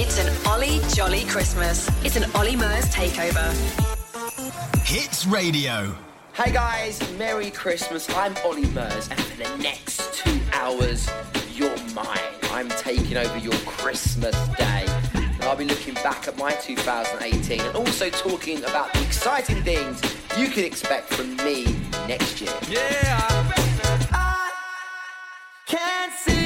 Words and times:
It's 0.00 0.20
an 0.20 0.32
Olly 0.46 0.78
Jolly 0.94 1.24
Christmas. 1.24 1.90
It's 2.04 2.14
an 2.14 2.30
Olly 2.36 2.54
Murs 2.54 2.84
takeover. 2.94 3.50
Hits 4.86 5.26
Radio. 5.26 5.92
Hey 6.34 6.52
guys, 6.52 7.00
Merry 7.18 7.50
Christmas. 7.50 8.08
I'm 8.10 8.32
Olly 8.44 8.66
Murs, 8.66 9.08
and 9.08 9.20
for 9.20 9.36
the 9.42 9.56
next 9.60 10.14
two 10.14 10.38
hours, 10.52 11.10
you're 11.52 11.76
mine. 11.94 12.16
I'm 12.52 12.68
taking 12.68 13.16
over 13.16 13.38
your 13.38 13.58
Christmas 13.66 14.36
day. 14.50 14.86
I'll 15.40 15.56
be 15.56 15.64
looking 15.64 15.94
back 15.94 16.28
at 16.28 16.38
my 16.38 16.52
2018 16.52 17.60
and 17.60 17.76
also 17.76 18.08
talking 18.08 18.58
about 18.58 18.92
the 18.92 19.02
exciting 19.02 19.64
things 19.64 20.00
you 20.38 20.46
can 20.46 20.62
expect 20.62 21.12
from 21.12 21.34
me 21.38 21.76
next 22.06 22.40
year. 22.40 22.54
Yeah! 22.70 23.18
I 24.12 24.52
can't 25.66 26.12
see. 26.12 26.37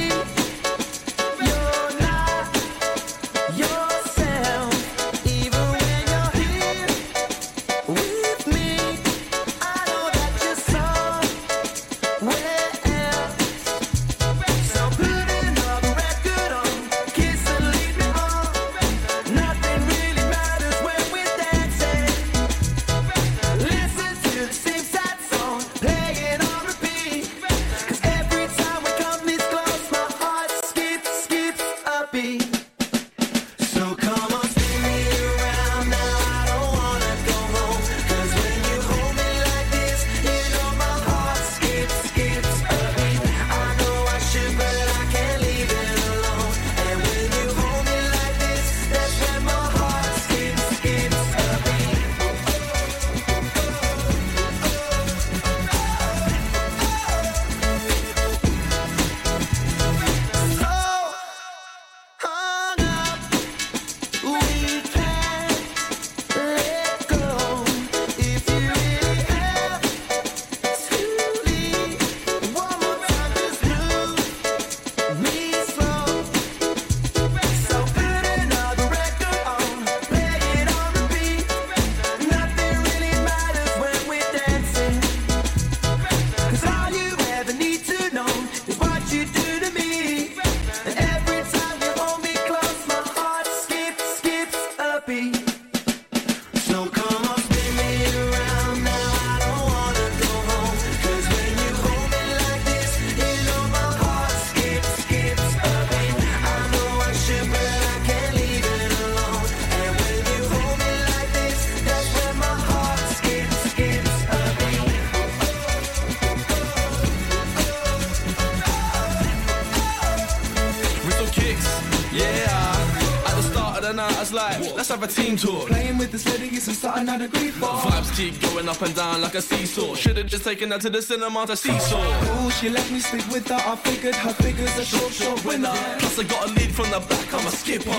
up 128.73 128.81
and 128.81 128.95
down 128.95 129.21
like 129.21 129.35
a 129.35 129.41
seesaw. 129.41 129.93
Should've 129.93 130.25
just 130.27 130.43
taken 130.43 130.71
her 130.71 130.79
to 130.79 130.89
the 130.89 131.01
cinema 131.01 131.45
to 131.45 131.55
seesaw. 131.55 132.45
Ooh, 132.45 132.49
she 132.51 132.69
let 132.69 132.89
me 132.91 132.99
sleep 132.99 133.27
with 133.31 133.47
her. 133.49 133.55
I 133.55 133.75
figured 133.75 134.15
her 134.15 134.33
figure's 134.33 134.75
a 134.77 134.85
short, 134.85 135.13
short 135.13 135.45
winner. 135.45 135.73
Plus, 135.99 136.17
I 136.17 136.23
got 136.23 136.49
a 136.49 136.53
lead 136.53 136.73
from 136.73 136.89
the 136.89 136.99
back. 136.99 137.33
I'm 137.33 137.45
a 137.45 137.51
skipper. 137.51 137.91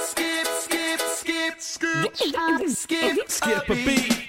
Skip, 0.00 0.46
skip, 0.46 1.00
skip, 1.10 1.60
skip, 1.60 2.16
skip, 2.16 2.68
skip, 2.68 3.30
skip 3.30 3.70
a 3.70 3.74
beat. 3.74 4.21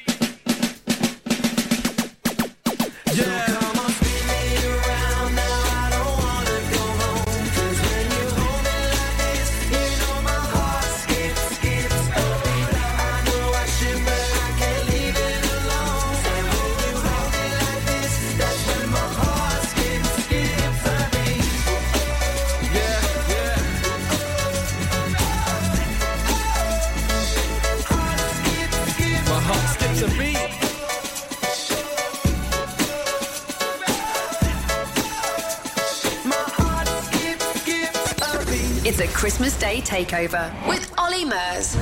Day 39.63 39.79
Takeover 39.79 40.51
with 40.67 40.93
Olly 40.97 41.23
Murs. 41.23 41.75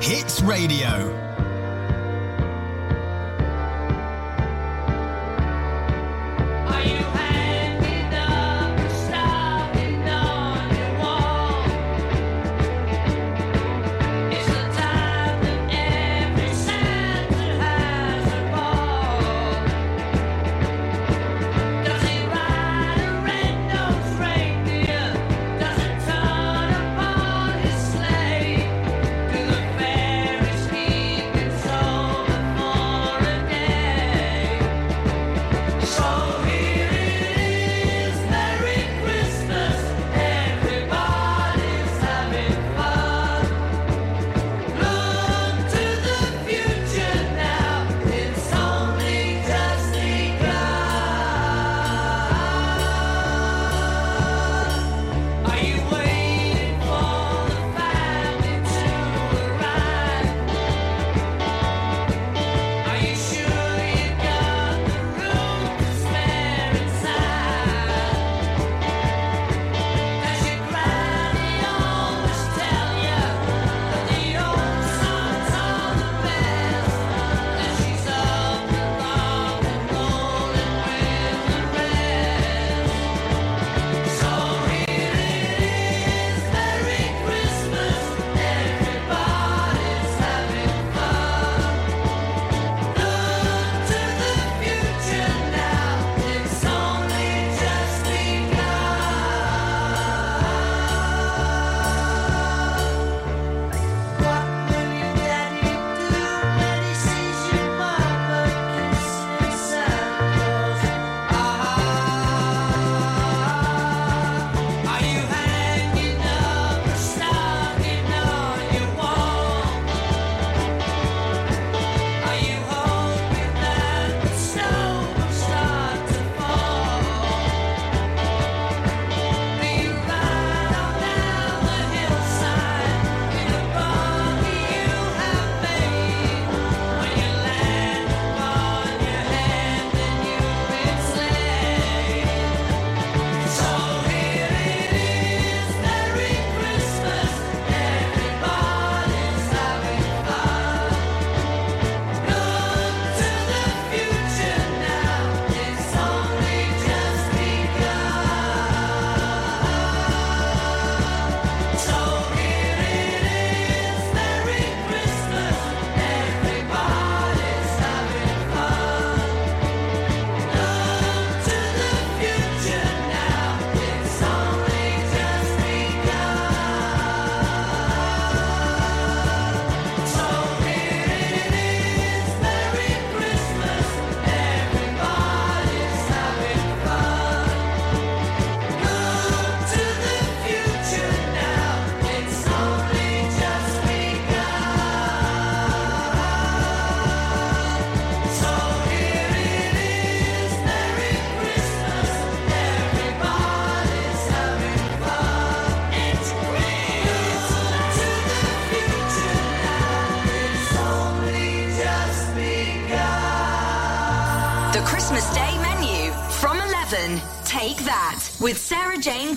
Hits 0.00 0.40
Radio. 0.42 1.25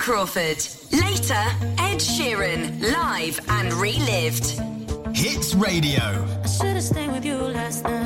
Crawford. 0.00 0.66
Later, 0.92 1.44
Ed 1.76 2.00
Sheeran, 2.00 2.80
live 2.80 3.38
and 3.50 3.70
relived. 3.74 4.58
Hits 5.14 5.54
Radio. 5.54 6.26
I 6.42 6.46
should 6.48 6.74
have 6.74 6.82
stayed 6.82 7.12
with 7.12 7.24
you 7.24 7.36
last 7.36 7.84
night. 7.84 7.99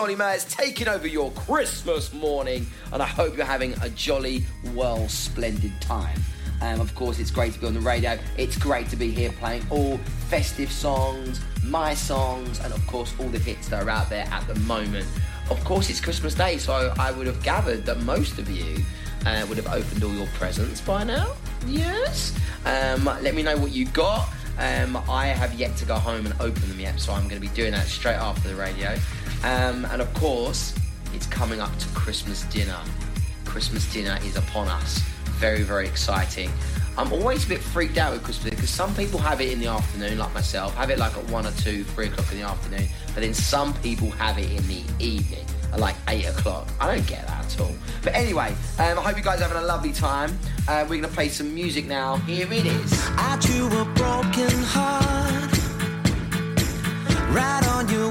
Olly 0.00 0.16
Murs 0.16 0.46
taking 0.46 0.88
over 0.88 1.06
your 1.06 1.30
Christmas 1.32 2.10
morning, 2.14 2.66
and 2.90 3.02
I 3.02 3.06
hope 3.06 3.36
you're 3.36 3.44
having 3.44 3.74
a 3.82 3.90
jolly, 3.90 4.46
well, 4.72 5.06
splendid 5.10 5.78
time. 5.82 6.18
Um, 6.62 6.80
of 6.80 6.94
course, 6.94 7.18
it's 7.18 7.30
great 7.30 7.52
to 7.52 7.60
be 7.60 7.66
on 7.66 7.74
the 7.74 7.80
radio. 7.80 8.18
It's 8.38 8.56
great 8.56 8.88
to 8.88 8.96
be 8.96 9.10
here 9.10 9.30
playing 9.32 9.66
all 9.68 9.98
festive 10.30 10.72
songs, 10.72 11.42
my 11.62 11.92
songs, 11.92 12.60
and 12.60 12.72
of 12.72 12.84
course, 12.86 13.12
all 13.20 13.28
the 13.28 13.38
hits 13.38 13.68
that 13.68 13.82
are 13.82 13.90
out 13.90 14.08
there 14.08 14.24
at 14.30 14.46
the 14.46 14.58
moment. 14.60 15.06
Of 15.50 15.62
course, 15.64 15.90
it's 15.90 16.00
Christmas 16.00 16.34
Day, 16.34 16.56
so 16.56 16.94
I 16.98 17.10
would 17.10 17.26
have 17.26 17.42
gathered 17.42 17.84
that 17.84 18.00
most 18.00 18.38
of 18.38 18.48
you 18.48 18.82
uh, 19.26 19.44
would 19.50 19.58
have 19.58 19.68
opened 19.68 20.02
all 20.02 20.14
your 20.14 20.28
presents 20.28 20.80
by 20.80 21.04
now. 21.04 21.34
Yes? 21.66 22.34
Um, 22.64 23.04
let 23.04 23.34
me 23.34 23.42
know 23.42 23.58
what 23.58 23.72
you 23.72 23.84
got. 23.88 24.30
Um, 24.58 24.96
I 25.08 25.28
have 25.28 25.54
yet 25.54 25.76
to 25.76 25.84
go 25.84 25.94
home 25.94 26.26
and 26.26 26.34
open 26.40 26.68
them 26.68 26.80
yet, 26.80 27.00
so 27.00 27.12
I'm 27.12 27.28
going 27.28 27.40
to 27.40 27.46
be 27.46 27.54
doing 27.54 27.72
that 27.72 27.86
straight 27.86 28.16
after 28.16 28.48
the 28.48 28.54
radio. 28.54 28.96
Um, 29.42 29.86
and 29.86 30.02
of 30.02 30.12
course, 30.14 30.74
it's 31.14 31.26
coming 31.26 31.60
up 31.60 31.76
to 31.78 31.88
Christmas 31.88 32.42
dinner. 32.44 32.78
Christmas 33.44 33.90
dinner 33.92 34.18
is 34.22 34.36
upon 34.36 34.68
us. 34.68 34.98
Very, 35.38 35.62
very 35.62 35.86
exciting. 35.86 36.50
I'm 36.98 37.12
always 37.12 37.46
a 37.46 37.48
bit 37.48 37.60
freaked 37.60 37.96
out 37.96 38.12
with 38.12 38.22
Christmas 38.22 38.50
because 38.50 38.68
some 38.68 38.94
people 38.94 39.18
have 39.20 39.40
it 39.40 39.50
in 39.50 39.58
the 39.58 39.68
afternoon, 39.68 40.18
like 40.18 40.34
myself, 40.34 40.74
have 40.74 40.90
it 40.90 40.98
like 40.98 41.16
at 41.16 41.24
one 41.30 41.46
or 41.46 41.52
two, 41.52 41.84
three 41.84 42.08
o'clock 42.08 42.30
in 42.32 42.40
the 42.40 42.46
afternoon, 42.46 42.86
but 43.14 43.22
then 43.22 43.32
some 43.32 43.72
people 43.74 44.10
have 44.10 44.38
it 44.38 44.50
in 44.50 44.66
the 44.68 44.82
evening 44.98 45.46
at 45.72 45.80
like 45.80 45.94
eight 46.08 46.28
o'clock. 46.28 46.68
I 46.80 46.94
don't 46.94 47.06
get 47.06 47.26
that 47.26 47.44
at 47.44 47.60
all. 47.60 47.74
But 48.02 48.14
anyway, 48.14 48.54
um, 48.78 48.98
I 48.98 49.02
hope 49.02 49.16
you 49.16 49.22
guys 49.22 49.40
are 49.40 49.44
having 49.44 49.62
a 49.62 49.66
lovely 49.66 49.92
time. 49.92 50.38
Uh, 50.68 50.84
we're 50.88 51.00
gonna 51.00 51.12
play 51.12 51.28
some 51.28 51.54
music 51.54 51.86
now. 51.86 52.16
Here 52.16 52.46
it 52.52 52.66
is. 52.66 52.92
I 53.16 53.38
drew 53.40 53.66
a 53.66 53.84
broken 53.94 54.50
heart 54.64 55.50
right 57.34 57.66
on 57.68 57.88
your 57.88 58.10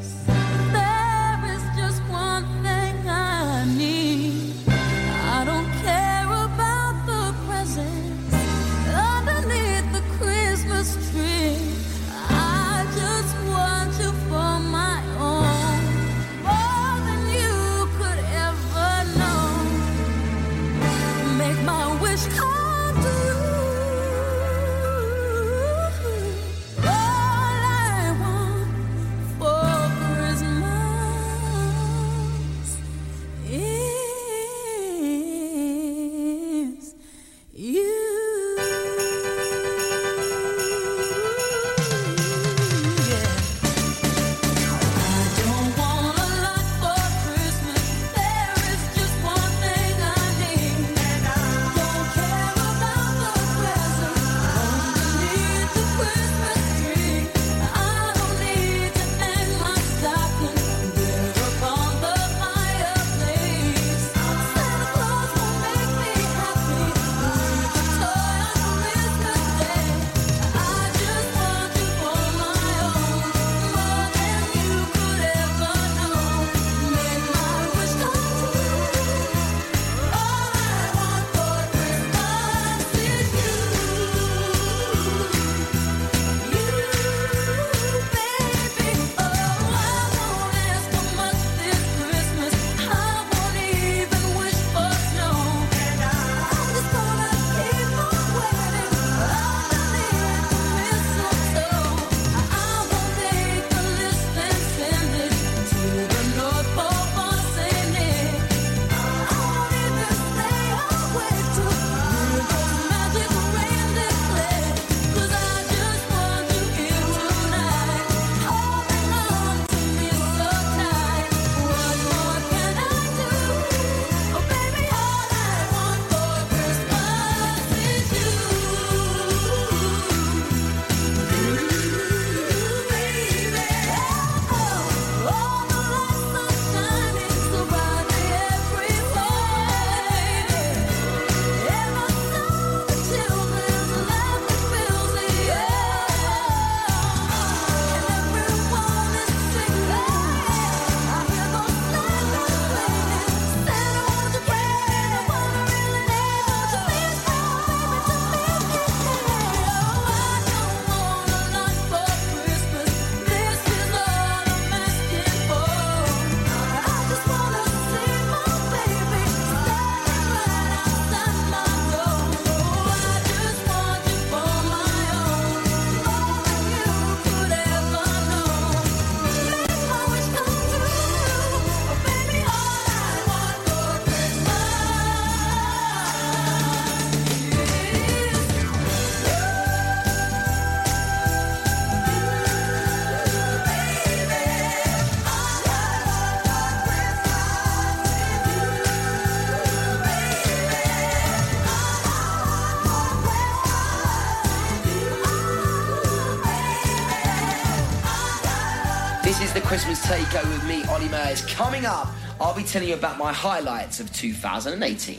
Takeover 210.21 210.53
with 210.53 210.67
me, 210.67 210.83
Olly 210.91 211.09
Murs. 211.09 211.41
Coming 211.55 211.87
up, 211.87 212.07
I'll 212.39 212.53
be 212.55 212.61
telling 212.61 212.87
you 212.89 212.93
about 212.93 213.17
my 213.17 213.33
highlights 213.33 213.99
of 213.99 214.13
2018. 214.13 215.15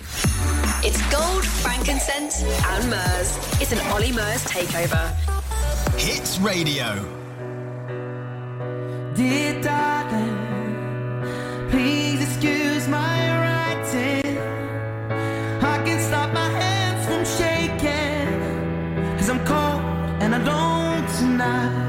It's 0.85 1.03
gold, 1.11 1.45
frankincense, 1.45 2.45
and 2.45 2.88
Murs. 2.88 3.37
It's 3.61 3.73
an 3.73 3.81
Olly 3.93 4.12
Murs 4.12 4.45
Takeover. 4.45 5.11
Hits 5.99 6.38
Radio. 6.38 6.95
Dear 9.15 9.61
darling, 9.61 10.38
please 11.71 12.23
excuse 12.23 12.87
my 12.87 13.19
writing. 13.43 14.38
I 15.65 15.83
can 15.85 16.01
stop 16.01 16.33
my 16.33 16.49
hands 16.49 17.05
from 17.07 17.25
shaking, 17.41 19.19
cause 19.19 19.29
I'm 19.29 19.45
cold 19.45 19.83
and 20.23 20.33
alone 20.37 21.05
tonight. 21.19 21.82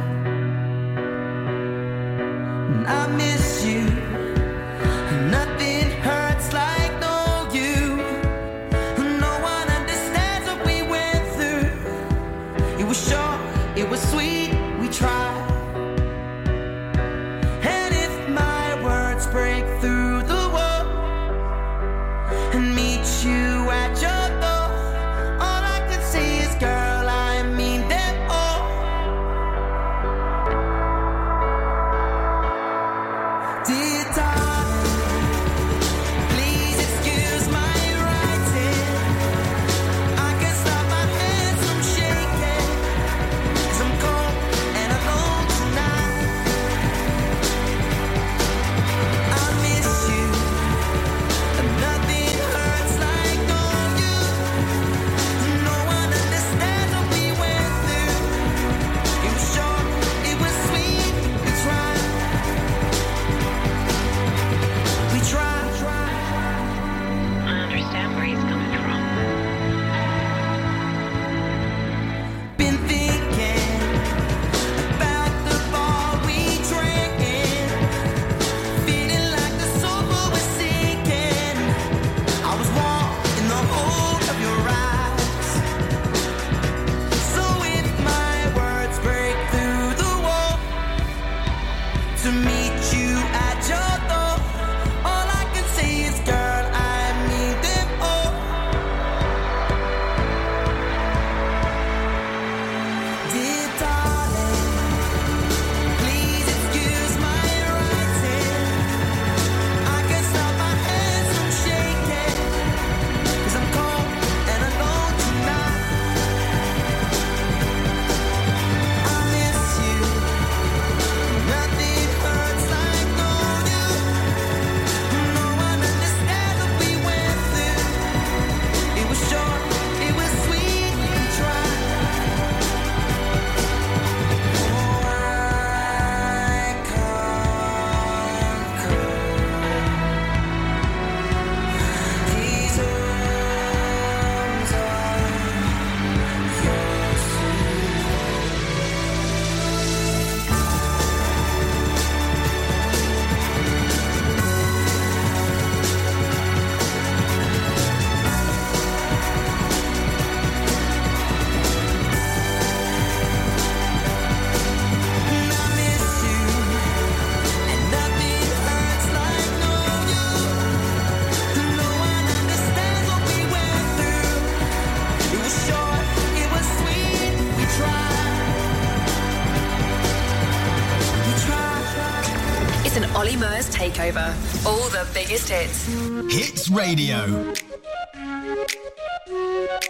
Dance 186.64 186.70
Radio. 186.70 187.54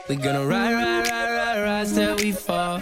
We're 0.10 0.16
gonna 0.16 0.46
ride, 0.46 0.74
ride, 0.74 1.08
ride, 1.08 1.32
ride, 1.32 1.64
ride 1.64 1.88
till 1.88 2.16
we 2.16 2.32
fall. 2.32 2.80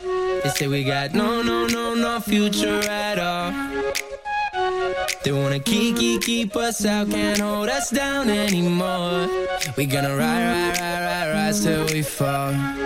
They 0.00 0.50
say 0.50 0.66
we 0.66 0.84
got 0.84 1.14
no, 1.14 1.40
no, 1.42 1.66
no, 1.66 1.94
no 1.94 2.20
future 2.20 2.80
at 2.80 3.18
all. 3.18 3.52
They 5.22 5.32
wanna 5.32 5.60
keep, 5.60 5.96
keep, 5.96 6.22
keep 6.22 6.56
us 6.56 6.84
out, 6.84 7.10
can't 7.10 7.40
hold 7.40 7.70
us 7.70 7.88
down 7.90 8.28
anymore. 8.28 9.28
We're 9.76 9.86
gonna 9.86 10.16
ride, 10.16 10.44
ride, 10.44 10.78
ride, 10.78 11.04
ride, 11.04 11.32
ride 11.32 11.54
till 11.54 11.86
we 11.86 12.02
fall. 12.02 12.83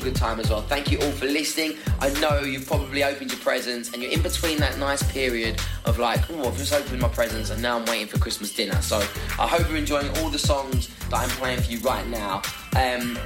A 0.00 0.04
good 0.04 0.16
time 0.16 0.40
as 0.40 0.50
well. 0.50 0.62
Thank 0.62 0.90
you 0.90 0.98
all 0.98 1.10
for 1.10 1.26
listening. 1.26 1.76
I 2.00 2.10
know 2.20 2.40
you've 2.40 2.66
probably 2.66 3.04
opened 3.04 3.30
your 3.30 3.40
presents 3.40 3.92
and 3.92 4.02
you're 4.02 4.12
in 4.12 4.22
between 4.22 4.58
that 4.58 4.78
nice 4.78 5.02
period 5.12 5.60
of 5.84 5.98
like, 5.98 6.28
oh, 6.30 6.48
I've 6.48 6.56
just 6.56 6.72
opened 6.72 7.00
my 7.00 7.08
presents 7.08 7.50
and 7.50 7.60
now 7.60 7.78
I'm 7.78 7.84
waiting 7.86 8.06
for 8.06 8.18
Christmas 8.18 8.54
dinner. 8.54 8.80
So 8.82 8.98
I 9.38 9.46
hope 9.46 9.68
you're 9.68 9.78
enjoying 9.78 10.08
all 10.18 10.30
the 10.30 10.38
songs 10.38 10.88
that 11.10 11.16
I'm 11.16 11.28
playing 11.30 11.60
for 11.60 11.70
you 11.70 11.78
right 11.80 12.06
now. 12.08 12.42
Um, 12.76 13.16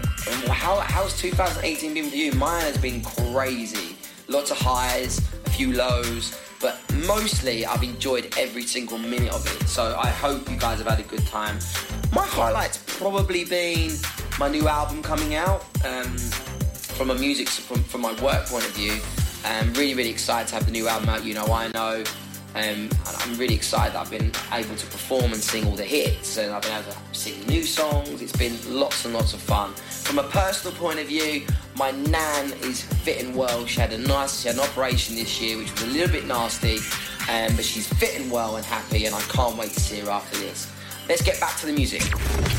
how, 0.48 0.80
how's 0.80 1.18
2018 1.20 1.94
been 1.94 2.10
for 2.10 2.16
you? 2.16 2.32
Mine 2.32 2.62
has 2.62 2.78
been 2.78 3.02
crazy. 3.02 3.96
Lots 4.28 4.50
of 4.50 4.58
highs, 4.58 5.18
a 5.46 5.50
few 5.50 5.72
lows, 5.72 6.40
but 6.60 6.80
mostly 7.06 7.66
I've 7.66 7.82
enjoyed 7.82 8.32
every 8.38 8.62
single 8.62 8.98
minute 8.98 9.32
of 9.32 9.46
it. 9.46 9.68
So 9.68 9.96
I 9.98 10.08
hope 10.08 10.50
you 10.50 10.56
guys 10.56 10.78
have 10.78 10.88
had 10.88 11.00
a 11.00 11.08
good 11.08 11.26
time. 11.26 11.58
My 12.12 12.26
highlights 12.26 12.82
probably 12.86 13.44
been 13.44 13.92
my 14.38 14.48
new 14.48 14.66
album 14.66 15.02
coming 15.02 15.34
out. 15.34 15.64
Um, 15.84 16.16
from 16.94 17.10
a 17.10 17.14
music, 17.14 17.48
from, 17.48 17.82
from 17.82 18.00
my 18.00 18.12
work 18.22 18.46
point 18.46 18.64
of 18.64 18.72
view, 18.72 18.98
I'm 19.44 19.72
really, 19.74 19.94
really 19.94 20.10
excited 20.10 20.48
to 20.48 20.54
have 20.54 20.66
the 20.66 20.72
new 20.72 20.88
album 20.88 21.08
out. 21.08 21.24
You 21.24 21.34
know, 21.34 21.46
I 21.46 21.68
know. 21.72 22.04
Um, 22.56 22.62
and 22.62 22.90
I'm 23.04 23.36
really 23.36 23.56
excited 23.56 23.94
that 23.94 24.00
I've 24.00 24.10
been 24.12 24.30
able 24.52 24.76
to 24.76 24.86
perform 24.86 25.32
and 25.32 25.42
sing 25.42 25.66
all 25.66 25.74
the 25.74 25.84
hits, 25.84 26.36
and 26.38 26.52
I've 26.52 26.62
been 26.62 26.70
able 26.70 26.92
to 26.92 26.98
sing 27.10 27.44
new 27.46 27.64
songs. 27.64 28.22
It's 28.22 28.36
been 28.36 28.56
lots 28.68 29.04
and 29.04 29.12
lots 29.12 29.34
of 29.34 29.40
fun. 29.40 29.74
From 29.74 30.20
a 30.20 30.22
personal 30.22 30.76
point 30.76 31.00
of 31.00 31.08
view, 31.08 31.44
my 31.74 31.90
nan 31.90 32.52
is 32.62 32.82
fitting 32.82 33.34
well. 33.34 33.66
She 33.66 33.80
had 33.80 33.92
a 33.92 33.98
nice, 33.98 34.42
she 34.42 34.48
had 34.48 34.56
an 34.56 34.62
operation 34.62 35.16
this 35.16 35.40
year, 35.40 35.58
which 35.58 35.72
was 35.72 35.82
a 35.82 35.86
little 35.88 36.12
bit 36.12 36.26
nasty, 36.28 36.76
um, 37.28 37.56
but 37.56 37.64
she's 37.64 37.92
fitting 37.94 38.30
well 38.30 38.54
and 38.54 38.64
happy, 38.64 39.06
and 39.06 39.16
I 39.16 39.20
can't 39.22 39.56
wait 39.56 39.72
to 39.72 39.80
see 39.80 39.98
her 39.98 40.10
after 40.10 40.38
this. 40.38 40.70
Let's 41.08 41.22
get 41.22 41.40
back 41.40 41.58
to 41.58 41.66
the 41.66 41.72
music. 41.72 42.02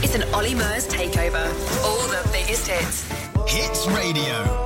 It's 0.04 0.14
an 0.14 0.24
Olly 0.36 0.56
Murs 0.56 0.90
takeover. 0.90 1.48
All 1.86 2.06
the 2.10 2.30
biggest 2.34 2.68
hits. 2.68 3.35
Hits 3.48 3.88
Radio. 3.88 4.66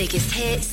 Biggest 0.00 0.32
hits 0.32 0.69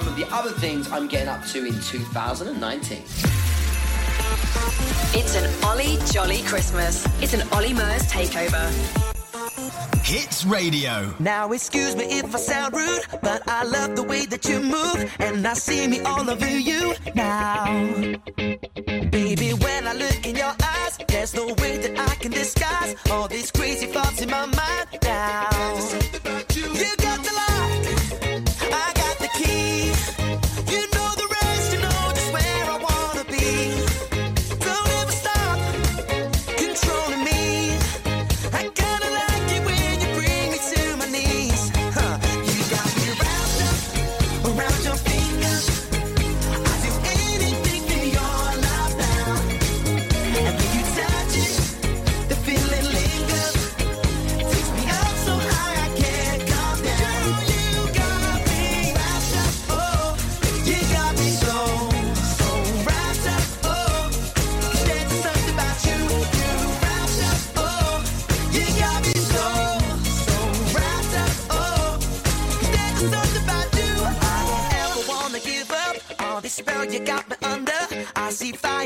some 0.00 0.08
of 0.08 0.16
the 0.16 0.26
other 0.34 0.50
things 0.50 0.90
I'm 0.90 1.06
getting 1.06 1.28
up 1.28 1.44
to 1.52 1.64
in 1.64 1.80
2019. 1.80 2.98
It's 5.14 5.36
an 5.36 5.64
Olly 5.64 5.98
Jolly 6.10 6.42
Christmas. 6.42 7.06
It's 7.22 7.32
an 7.32 7.46
Olly 7.52 7.72
Murs 7.72 8.02
takeover. 8.10 8.64
Hits 10.04 10.44
Radio. 10.46 11.14
Now 11.20 11.52
excuse 11.52 11.94
me 11.94 12.06
if 12.06 12.34
I 12.34 12.38
sound 12.38 12.74
rude, 12.74 13.02
but 13.22 13.42
I 13.46 13.62
love 13.62 13.94
the 13.94 14.02
way 14.02 14.26
that 14.26 14.44
you 14.48 14.58
move, 14.58 15.14
and 15.20 15.46
I 15.46 15.54
see 15.54 15.86
me 15.86 16.00
all 16.00 16.28
over 16.28 16.58
you 16.58 16.94
now. 17.14 17.64
Baby, 19.12 19.50
when 19.52 19.86
I 19.86 19.92
look 19.92 20.26
in 20.26 20.34
your 20.34 20.54
eyes, 20.60 20.98
there's 21.06 21.34
no 21.34 21.46
way 21.62 21.76
that 21.76 21.96
I 22.10 22.16
can 22.16 22.32
disguise 22.32 22.96
all 23.12 23.28
these 23.28 23.52
crazy 23.52 23.86
thoughts 23.86 24.20
in 24.20 24.28
my 24.28 24.46
mind 24.46 24.83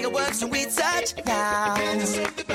see 0.09 0.15
fireworks 0.15 0.43
when 0.43 0.51
we 0.51 0.65
touch 0.67 1.15
now. 1.27 2.48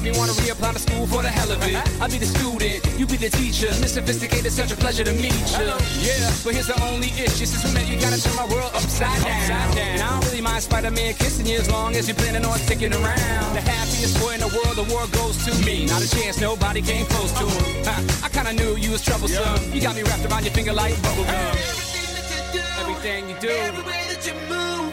Make 0.00 0.12
me 0.12 0.18
wanna 0.18 0.32
reapply 0.32 0.72
to 0.72 0.78
school 0.78 1.06
for 1.06 1.22
the 1.22 1.28
hell 1.28 1.50
of 1.50 1.62
it. 1.62 1.76
I'll 2.00 2.08
be 2.08 2.18
the 2.18 2.26
student, 2.26 2.80
you 2.98 3.06
be 3.06 3.16
the 3.16 3.30
teacher. 3.30 3.68
Miss 3.80 3.94
Sophisticated, 3.94 4.52
such 4.52 4.72
a 4.72 4.76
pleasure 4.76 5.04
to 5.04 5.12
meet 5.12 5.34
you. 5.58 5.68
Yeah, 6.00 6.30
but 6.44 6.54
here's 6.54 6.66
the 6.66 6.80
only 6.84 7.08
issue. 7.20 7.44
Since 7.46 7.64
we 7.64 7.72
met, 7.74 7.86
you 7.88 8.00
gotta 8.00 8.20
turn 8.22 8.36
my 8.36 8.46
world 8.46 8.70
upside 8.74 9.20
down. 9.22 9.78
And 9.78 10.02
I 10.02 10.08
don't 10.10 10.24
really 10.26 10.40
mind 10.40 10.62
Spider-Man 10.62 11.14
kissing 11.14 11.46
you 11.46 11.58
as 11.58 11.70
long 11.70 11.96
as 11.96 12.08
you're 12.08 12.16
planning 12.16 12.44
on 12.44 12.58
sticking 12.58 12.92
around. 12.92 13.54
The 13.54 13.60
happiest 13.60 14.18
boy 14.20 14.34
in 14.34 14.40
the 14.40 14.48
world, 14.48 14.76
the 14.76 14.88
world 14.94 15.10
goes 15.12 15.36
to 15.44 15.52
me. 15.66 15.86
Not 15.86 16.02
a 16.02 16.08
chance, 16.10 16.40
nobody 16.40 16.80
came 16.82 17.06
close 17.06 17.32
to 17.32 17.44
him. 17.46 17.84
Huh, 17.84 18.26
I 18.26 18.28
kinda 18.28 18.52
knew 18.52 18.76
you 18.76 18.90
was 18.92 19.02
troublesome. 19.02 19.72
You 19.72 19.80
got 19.80 19.96
me 19.96 20.02
wrapped 20.02 20.24
around 20.24 20.44
your 20.44 20.54
finger 20.54 20.72
like 20.72 20.94
bubblegum. 21.04 21.28
Everything 21.28 22.08
that 22.16 22.26
you 22.32 22.60
do, 22.60 22.64
Everything 22.80 23.28
you 23.28 23.36
do. 23.40 23.48
every 23.48 23.84
way 23.84 24.02
that 24.08 24.22
you 24.26 24.34
move, 24.48 24.92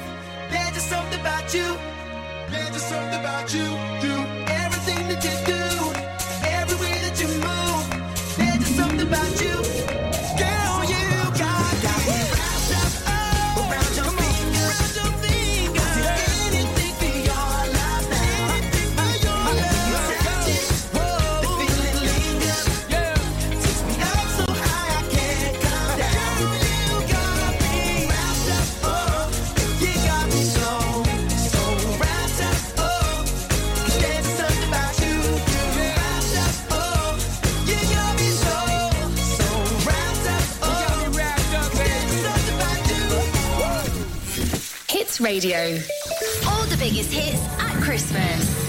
there's 0.51 0.73
just 0.75 0.89
something 0.89 1.19
about 1.19 1.53
you. 1.53 1.77
There's 2.51 2.71
just 2.71 2.89
something 2.89 3.19
about 3.19 3.53
you. 3.53 4.06
Radio. 45.19 45.79
All 46.47 46.65
the 46.65 46.77
biggest 46.77 47.11
hits 47.11 47.41
at 47.59 47.81
Christmas. 47.81 48.66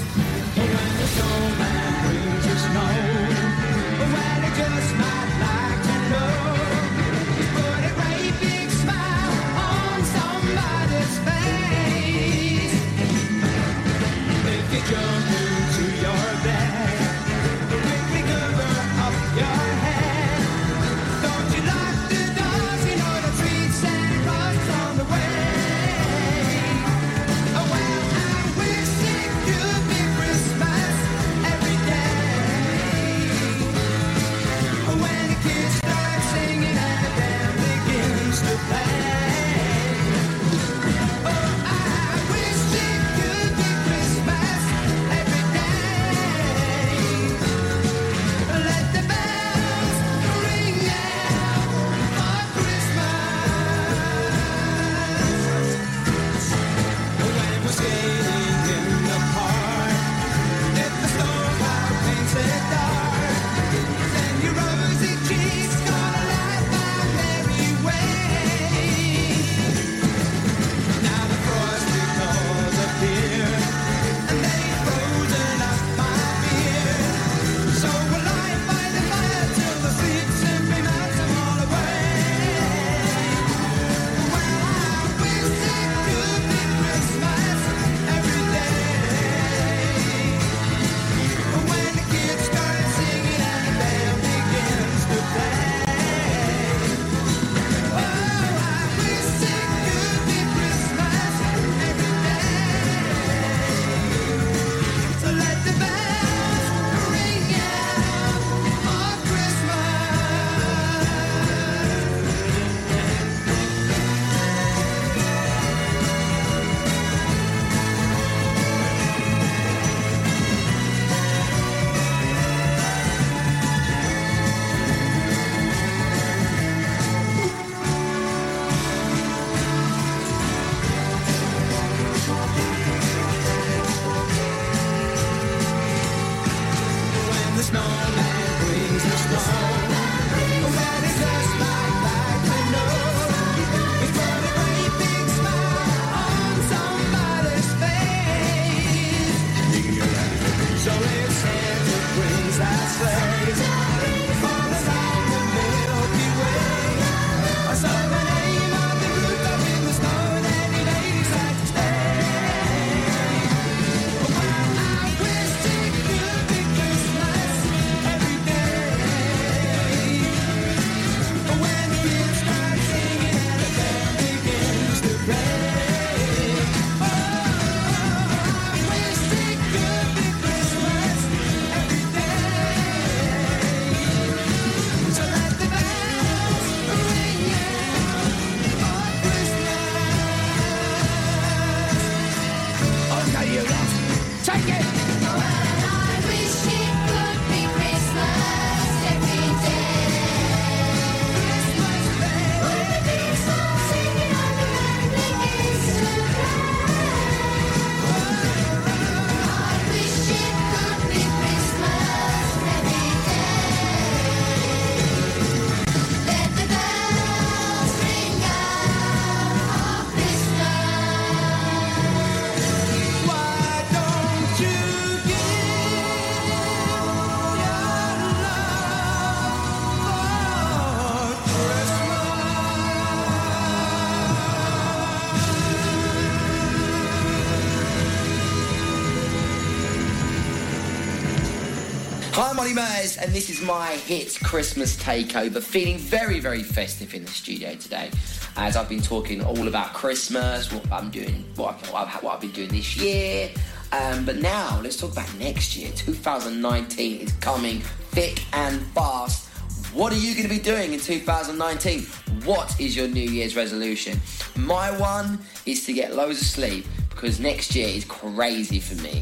And 242.79 243.33
this 243.33 243.51
is 243.51 243.61
my 243.61 243.95
hit 243.95 244.39
Christmas 244.45 244.97
Takeover. 244.97 245.61
Feeling 245.61 245.99
very, 245.99 246.39
very 246.39 246.63
festive 246.63 247.13
in 247.13 247.25
the 247.25 247.31
studio 247.31 247.75
today, 247.75 248.09
as 248.57 248.77
I've 248.77 248.89
been 248.89 249.03
talking 249.03 249.43
all 249.43 249.67
about 249.67 249.95
Christmas, 249.95 250.73
what 250.73 250.93
I'm 250.93 251.11
doing, 251.11 251.45
what 251.57 251.75
I've, 251.75 251.91
what 251.91 252.07
I've, 252.07 252.23
what 252.23 252.35
I've 252.37 252.41
been 252.41 252.53
doing 252.53 252.69
this 252.69 252.97
year. 252.97 253.51
Um, 253.91 254.25
but 254.25 254.37
now, 254.37 254.81
let's 254.81 254.97
talk 254.97 255.11
about 255.11 255.29
next 255.41 255.77
year. 255.77 255.91
2019 255.97 257.21
is 257.21 257.33
coming 257.41 257.81
thick 257.81 258.45
and 258.53 258.81
fast. 258.93 259.49
What 259.93 260.13
are 260.13 260.17
you 260.17 260.37
going 260.37 260.49
to 260.49 260.55
be 260.55 260.61
doing 260.61 260.93
in 260.93 261.01
2019? 261.01 262.03
What 262.45 262.81
is 262.81 262.97
your 262.97 263.09
New 263.09 263.29
Year's 263.29 263.57
resolution? 263.57 264.21
My 264.55 264.97
one 264.97 265.41
is 265.67 265.85
to 265.87 265.93
get 265.93 266.15
loads 266.15 266.41
of 266.41 266.47
sleep 266.47 266.87
because 267.11 267.41
next 267.41 267.75
year 267.75 267.89
is 267.89 268.05
crazy 268.05 268.79
for 268.79 268.95
me 269.03 269.18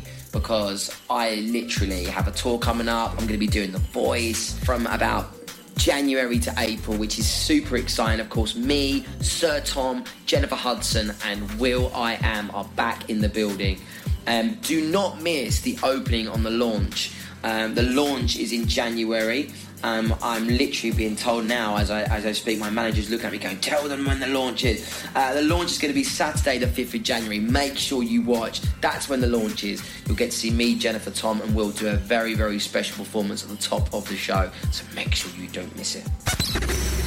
because 0.47 0.97
I 1.11 1.45
literally 1.51 2.05
have 2.05 2.29
a 2.29 2.31
tour 2.31 2.57
coming 2.57 2.89
up. 2.89 3.11
I'm 3.11 3.27
going 3.27 3.31
to 3.31 3.37
be 3.37 3.49
doing 3.49 3.73
The 3.73 3.81
Voice 3.81 4.57
from 4.61 4.87
about 4.87 5.33
January 5.77 6.39
to 6.39 6.55
April, 6.57 6.97
which 6.97 7.19
is 7.19 7.29
super 7.29 7.77
exciting. 7.77 8.21
Of 8.21 8.31
course, 8.31 8.55
me, 8.55 9.05
Sir 9.21 9.61
Tom, 9.63 10.05
Jennifer 10.25 10.55
Hudson, 10.55 11.13
and 11.25 11.51
will.i.am 11.59 12.53
are 12.55 12.65
back 12.77 13.11
in 13.11 13.21
the 13.21 13.29
building. 13.29 13.81
Um, 14.29 14.55
do 14.63 14.89
not 14.89 15.21
miss 15.21 15.63
the 15.63 15.77
opening 15.83 16.29
on 16.29 16.45
the 16.45 16.51
launch. 16.51 17.11
Um, 17.43 17.75
the 17.75 17.83
launch 17.83 18.37
is 18.37 18.53
in 18.53 18.69
January. 18.69 19.51
Um, 19.87 20.17
I'm 20.21 20.49
literally 20.49 20.97
being 20.97 21.15
told 21.15 21.45
now 21.47 21.77
as 21.77 21.93
I, 21.93 22.03
as 22.03 22.27
I 22.27 22.33
speak, 22.33 22.59
my 22.59 22.71
manager's 22.71 23.09
looking 23.09 23.27
at 23.27 23.31
me 23.33 23.39
going, 23.39 23.61
tell 23.61 23.89
them 23.89 24.05
when 24.05 24.19
the 24.19 24.27
launch 24.27 24.65
is. 24.65 24.85
Uh, 25.15 25.33
the 25.33 25.43
launch 25.43 25.71
is 25.71 25.79
going 25.79 25.93
to 25.93 25.95
be 25.95 26.03
Saturday, 26.03 26.59
the 26.59 26.67
5th 26.67 26.95
of 26.95 27.05
January. 27.05 27.39
Make 27.39 27.79
sure 27.79 28.03
you 28.03 28.21
watch. 28.21 28.63
That's 28.81 29.09
when 29.09 29.21
the 29.21 29.29
launch 29.29 29.63
is. 29.63 29.89
You'll 30.05 30.17
get 30.17 30.33
to 30.33 30.37
see 30.37 30.51
me, 30.51 30.75
Jennifer, 30.75 31.13
Tom, 31.13 31.41
and 31.41 31.55
Will 31.55 31.71
do 31.71 31.87
a 31.87 31.95
very, 31.95 32.35
very 32.35 32.59
special 32.59 33.05
performance 33.05 33.45
at 33.45 33.49
the 33.49 33.57
top 33.59 33.95
of 33.95 34.09
the 34.09 34.17
show. 34.17 34.51
So 34.73 34.85
make 34.97 35.15
sure 35.15 35.31
you 35.41 35.47
don't 35.47 35.75
miss 35.77 35.95
it. 35.95 36.05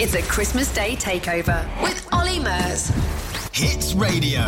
It's 0.01 0.13
a 0.13 0.21
Christmas 0.21 0.73
Day 0.73 0.95
takeover 0.95 1.67
with 1.84 2.07
Olly 2.13 2.39
Murs. 2.39 2.93
Hits 3.51 3.93
Radio. 3.93 4.45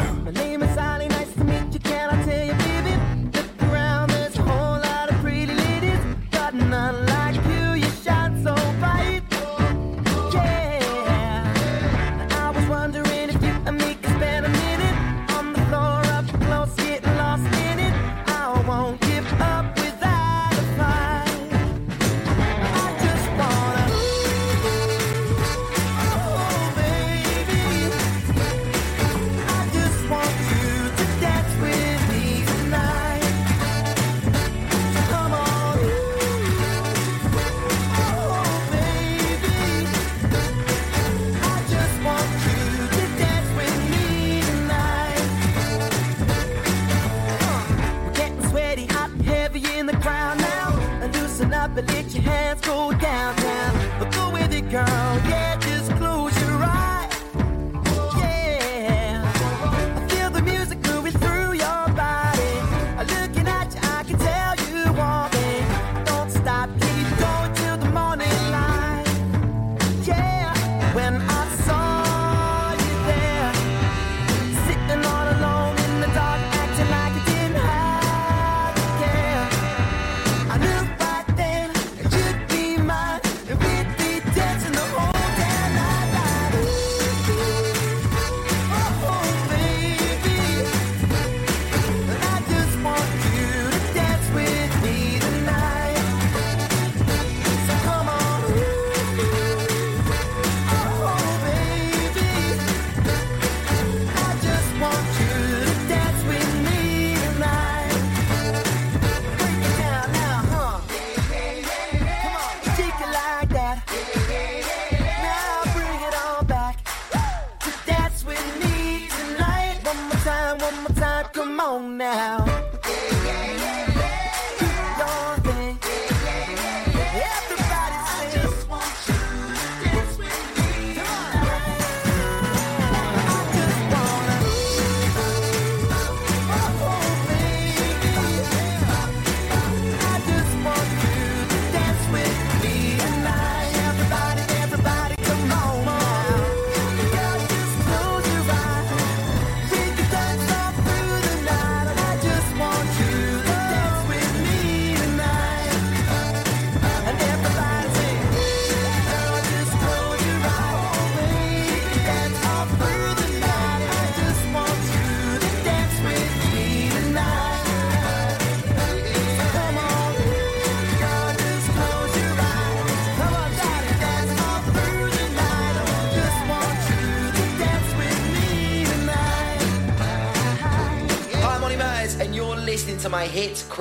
Up 51.78 51.88
let 51.88 52.14
your 52.14 52.24
hands 52.24 52.62
go 52.62 52.92
downtown. 52.92 54.00
But 54.00 54.12
go 54.14 54.32
with 54.32 54.54
it, 54.54 54.70
girl. 54.70 55.21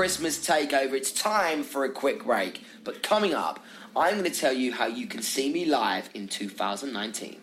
Christmas 0.01 0.39
takeover. 0.39 0.95
It's 0.95 1.13
time 1.13 1.63
for 1.63 1.85
a 1.85 1.91
quick 1.91 2.25
break. 2.25 2.65
But 2.85 3.03
coming 3.03 3.35
up, 3.35 3.63
I'm 3.95 4.15
going 4.15 4.25
to 4.25 4.31
tell 4.31 4.55
you 4.55 4.73
how 4.73 4.87
you 4.87 5.07
can 5.07 5.21
see 5.21 5.53
me 5.53 5.67
live 5.67 6.09
in 6.15 6.27
2019. 6.27 7.39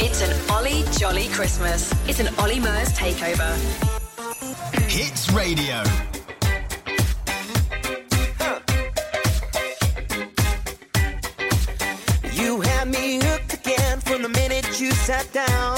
It's 0.00 0.20
an 0.20 0.50
Olly 0.50 0.82
Jolly 0.98 1.28
Christmas. 1.28 1.94
It's 2.08 2.18
an 2.18 2.34
Olly 2.40 2.58
Murs 2.58 2.92
takeover. 2.92 3.54
Hits 4.90 5.30
Radio. 5.30 5.84
You 12.32 12.62
had 12.62 12.88
me 12.88 13.20
hooked 13.22 13.54
again 13.54 14.00
from 14.00 14.22
the 14.22 14.28
minute 14.28 14.80
you 14.80 14.90
sat 14.90 15.32
down. 15.32 15.71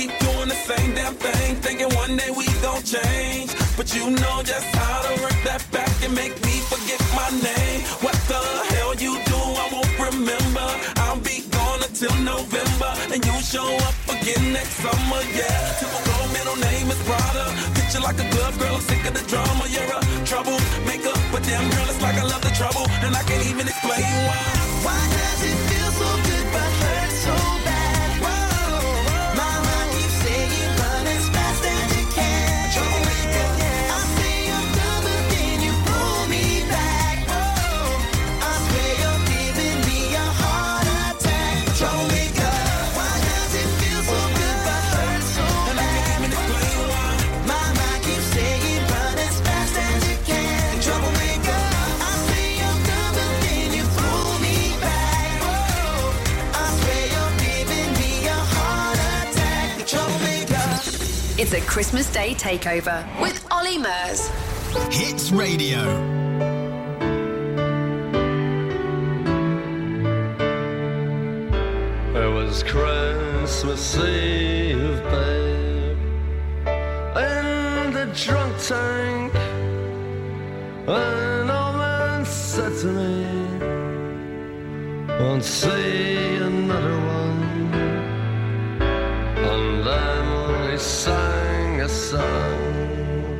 keep 0.00 0.18
doing 0.18 0.48
the 0.48 0.60
same 0.70 0.94
damn 0.94 1.14
thing, 1.14 1.56
thinking 1.56 1.90
one 2.02 2.16
day 2.16 2.30
we 2.32 2.46
gon' 2.64 2.82
change. 2.82 3.52
But 3.76 3.92
you 3.94 4.08
know 4.08 4.36
just 4.42 4.68
how 4.80 4.98
to 5.06 5.12
work 5.20 5.36
that 5.44 5.62
back 5.76 5.92
and 6.04 6.14
make 6.14 6.34
me 6.46 6.54
forget 6.72 7.00
my 7.12 7.28
name. 7.48 7.80
What 8.00 8.16
the 8.32 8.40
hell 8.72 8.94
you 8.96 9.20
do? 9.28 9.40
I 9.64 9.66
won't 9.74 9.94
remember. 10.08 10.68
I'll 11.04 11.20
be 11.20 11.44
gone 11.52 11.80
until 11.84 12.14
November, 12.24 12.90
and 13.12 13.20
you 13.28 13.36
show 13.44 13.68
up 13.88 13.96
again 14.16 14.44
next 14.56 14.80
summer. 14.80 15.20
Yeah, 15.36 15.60
typical 15.80 16.22
middle 16.36 16.58
name 16.68 16.88
is 16.88 17.00
Prada. 17.04 17.44
Picture 17.76 18.00
like 18.00 18.18
a 18.24 18.28
glove 18.32 18.56
girl, 18.58 18.76
I'm 18.80 18.84
sick 18.88 19.04
of 19.04 19.12
the 19.12 19.24
drama. 19.28 19.64
You're 19.68 19.92
a 19.98 20.00
troublemaker, 20.24 21.14
but 21.32 21.42
damn 21.44 21.66
girl, 21.76 21.88
it's 21.92 22.00
like 22.00 22.16
I 22.16 22.24
love 22.24 22.42
the 22.48 22.54
trouble, 22.56 22.86
and 23.04 23.12
I 23.20 23.22
can't 23.28 23.44
even 23.52 23.68
explain 23.68 24.08
why. 24.28 24.48
Why 24.86 25.00
does 25.20 25.40
it 25.44 25.58
feel 25.68 25.90
so? 26.00 26.08
Good? 26.24 26.29
It's 61.42 61.54
a 61.54 61.60
Christmas 61.62 62.12
Day 62.12 62.34
takeover 62.34 63.02
with 63.18 63.46
Olly 63.50 63.78
Murs. 63.78 64.28
Hits 64.92 65.32
Radio. 65.32 65.78
It 72.14 72.30
was 72.30 72.62
Christmas 72.62 73.96
Eve, 73.96 75.02
babe, 75.04 75.96
in 77.16 77.94
the 77.94 78.10
drunk 78.14 78.54
tank. 78.62 79.34
An 80.86 81.50
old 81.50 81.76
man 81.76 82.26
said 82.26 82.78
to 82.80 82.86
me, 82.86 83.24
"Won't 85.18 85.44
see." 85.44 86.29
sun. 92.10 93.30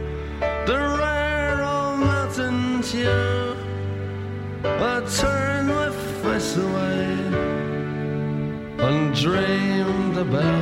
The 0.68 0.78
rare 1.02 1.60
old 1.74 1.98
mountain 1.98 2.80
dew. 2.82 3.56
I 4.64 4.96
turn 5.20 5.66
my 5.66 5.90
face 6.22 6.56
away 6.56 7.08
and 8.86 9.14
dreamed 9.22 10.16
about. 10.18 10.59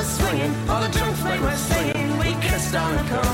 was 0.00 0.16
swinging, 0.16 0.54
all 0.70 0.80
the 0.80 0.88
junk 0.88 1.14
flame 1.16 1.42
was 1.42 1.58
singing. 1.58 2.18
We 2.18 2.32
kissed 2.40 2.74
on 2.74 2.96
the 2.96 3.02
corner. 3.10 3.29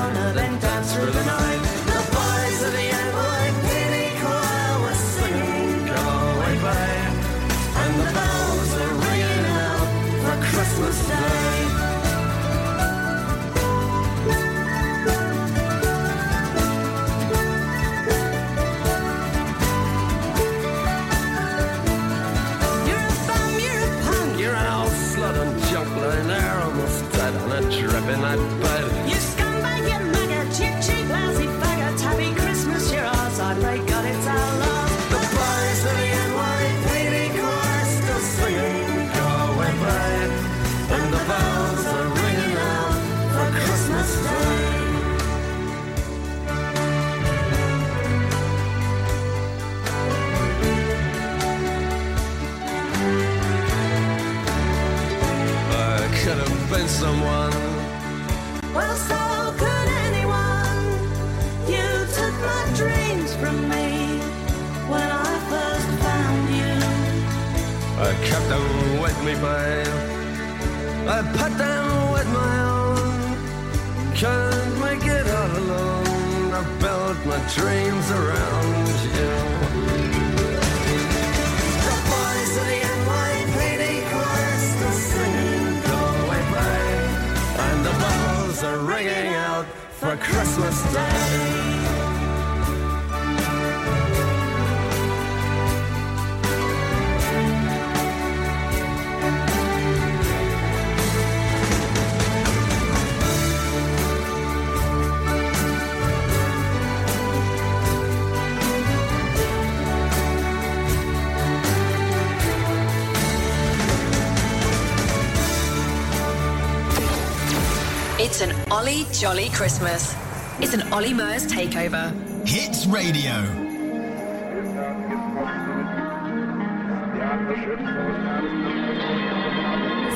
Jolly, 118.86 119.06
Jolly 119.10 119.48
Christmas. 119.48 120.14
It's 120.60 120.72
an 120.72 120.92
Olly 120.92 121.12
Murs 121.12 121.44
takeover. 121.44 122.12
Hits 122.46 122.86
Radio. 122.86 123.34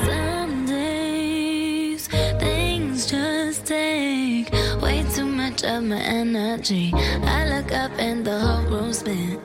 Some 0.07 0.66
days 0.66 2.07
things 2.39 3.11
just 3.11 3.66
take 3.66 4.53
way 4.81 5.05
too 5.16 5.27
much 5.27 5.64
of 5.64 5.83
my 5.83 5.99
energy. 5.99 6.93
I 6.95 7.49
look 7.49 7.73
up 7.73 7.91
and 7.99 8.25
the 8.25 8.39
whole 8.39 8.62
room's 8.71 8.99
spinning. 9.01 9.41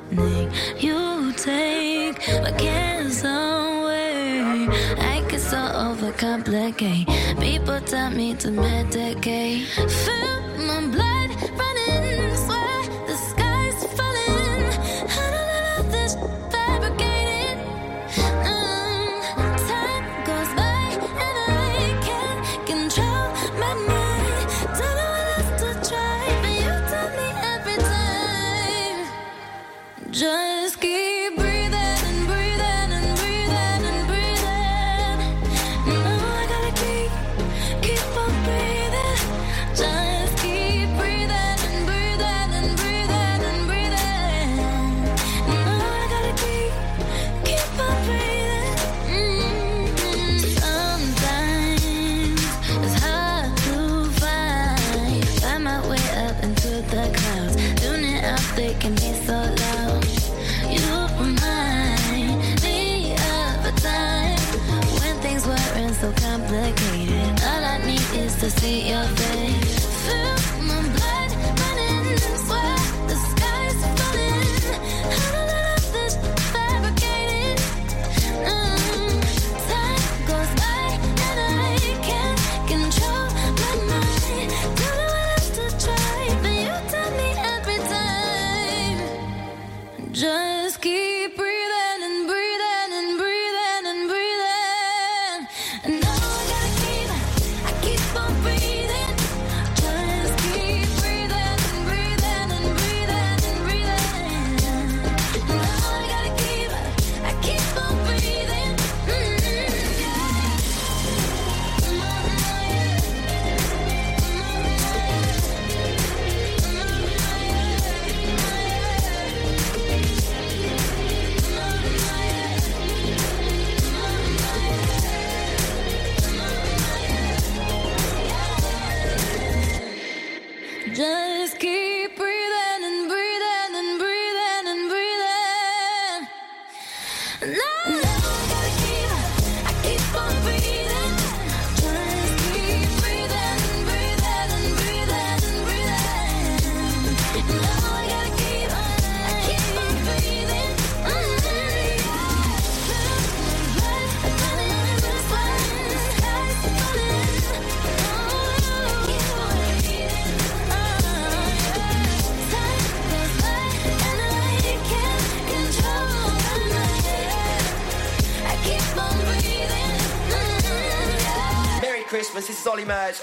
You 0.78 1.34
take 1.34 2.20
my 2.44 2.52
cares 2.52 3.24
away. 3.24 4.68
I 5.00 5.26
get 5.28 5.42
so 5.42 5.58
overcomplicate. 5.58 7.08
People 7.42 7.82
tell 7.82 8.12
me 8.12 8.36
to 8.36 8.52
meditate. 8.52 8.95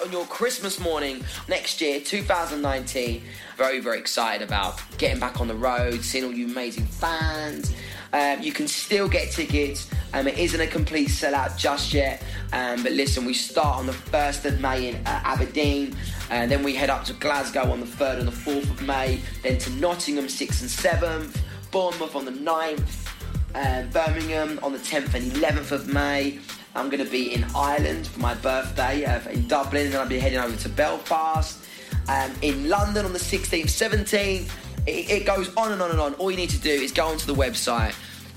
On 0.00 0.10
your 0.10 0.24
Christmas 0.26 0.80
morning 0.80 1.24
next 1.48 1.80
year, 1.80 2.00
2019. 2.00 3.22
Very, 3.56 3.80
very 3.80 3.98
excited 3.98 4.46
about 4.46 4.80
getting 4.96 5.18
back 5.20 5.40
on 5.40 5.48
the 5.48 5.54
road, 5.54 6.02
seeing 6.02 6.24
all 6.24 6.32
you 6.32 6.46
amazing 6.46 6.86
fans. 6.86 7.74
Um, 8.12 8.40
you 8.40 8.52
can 8.52 8.68
still 8.68 9.08
get 9.08 9.32
tickets. 9.32 9.90
Um, 10.14 10.28
it 10.28 10.38
isn't 10.38 10.60
a 10.60 10.66
complete 10.66 11.08
sellout 11.08 11.58
just 11.58 11.92
yet. 11.92 12.22
Um, 12.52 12.82
but 12.82 12.92
listen, 12.92 13.24
we 13.24 13.34
start 13.34 13.78
on 13.78 13.86
the 13.86 13.92
1st 13.92 14.44
of 14.46 14.60
May 14.60 14.88
in 14.88 14.96
uh, 15.06 15.20
Aberdeen. 15.24 15.96
And 16.30 16.50
then 16.50 16.62
we 16.62 16.74
head 16.74 16.88
up 16.88 17.04
to 17.04 17.12
Glasgow 17.14 17.70
on 17.70 17.80
the 17.80 17.86
3rd 17.86 18.20
and 18.20 18.28
the 18.28 18.32
4th 18.32 18.70
of 18.70 18.82
May. 18.82 19.20
Then 19.42 19.58
to 19.58 19.70
Nottingham 19.72 20.26
6th 20.26 20.62
and 20.62 20.70
7th. 20.70 21.36
Bournemouth 21.70 22.16
on 22.16 22.24
the 22.24 22.32
9th. 22.32 23.08
Uh, 23.54 23.82
Birmingham 23.92 24.58
on 24.62 24.72
the 24.72 24.78
10th 24.78 25.14
and 25.14 25.30
11th 25.32 25.72
of 25.72 25.88
May. 25.88 26.38
I'm 26.74 26.88
going 26.88 27.04
to 27.04 27.10
be 27.10 27.34
in 27.34 27.44
Ireland 27.54 28.06
for 28.06 28.20
my 28.20 28.34
birthday 28.34 29.04
uh, 29.04 29.20
in 29.28 29.46
Dublin, 29.46 29.86
and 29.86 29.94
I'll 29.96 30.08
be 30.08 30.18
heading 30.18 30.38
over 30.38 30.56
to 30.56 30.68
Belfast. 30.68 31.62
Um, 32.08 32.32
in 32.40 32.68
London 32.68 33.04
on 33.04 33.12
the 33.12 33.18
16th, 33.18 33.64
17th. 33.64 34.50
It, 34.86 35.10
it 35.10 35.26
goes 35.26 35.54
on 35.54 35.72
and 35.72 35.82
on 35.82 35.90
and 35.90 36.00
on. 36.00 36.14
All 36.14 36.30
you 36.30 36.36
need 36.36 36.50
to 36.50 36.58
do 36.58 36.70
is 36.70 36.90
go 36.90 37.06
onto 37.06 37.26
the 37.26 37.34
website, 37.34 37.94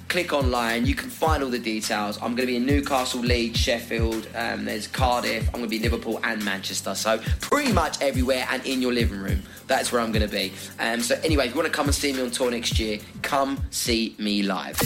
click 0.09 0.33
online. 0.33 0.85
You 0.85 0.95
can 0.95 1.09
find 1.09 1.41
all 1.41 1.49
the 1.49 1.57
details. 1.57 2.17
I'm 2.17 2.35
going 2.35 2.41
to 2.41 2.45
be 2.47 2.57
in 2.57 2.65
Newcastle, 2.65 3.21
Leeds, 3.21 3.57
Sheffield. 3.57 4.27
Um, 4.35 4.65
there's 4.65 4.85
Cardiff. 4.85 5.47
I'm 5.47 5.61
going 5.61 5.63
to 5.63 5.69
be 5.69 5.79
Liverpool 5.79 6.19
and 6.23 6.43
Manchester. 6.43 6.93
So 6.93 7.19
pretty 7.39 7.71
much 7.71 8.01
everywhere 8.01 8.45
and 8.51 8.63
in 8.65 8.81
your 8.81 8.93
living 8.93 9.19
room. 9.19 9.41
That's 9.67 9.91
where 9.91 10.01
I'm 10.01 10.11
going 10.11 10.27
to 10.27 10.31
be. 10.33 10.51
Um, 10.79 11.01
so 11.01 11.19
anyway, 11.23 11.47
if 11.47 11.51
you 11.51 11.55
want 11.55 11.71
to 11.71 11.75
come 11.75 11.87
and 11.87 11.95
see 11.95 12.13
me 12.13 12.21
on 12.21 12.29
tour 12.31 12.51
next 12.51 12.77
year, 12.79 12.99
come 13.21 13.63
see 13.71 14.13
me 14.19 14.43
live. 14.43 14.77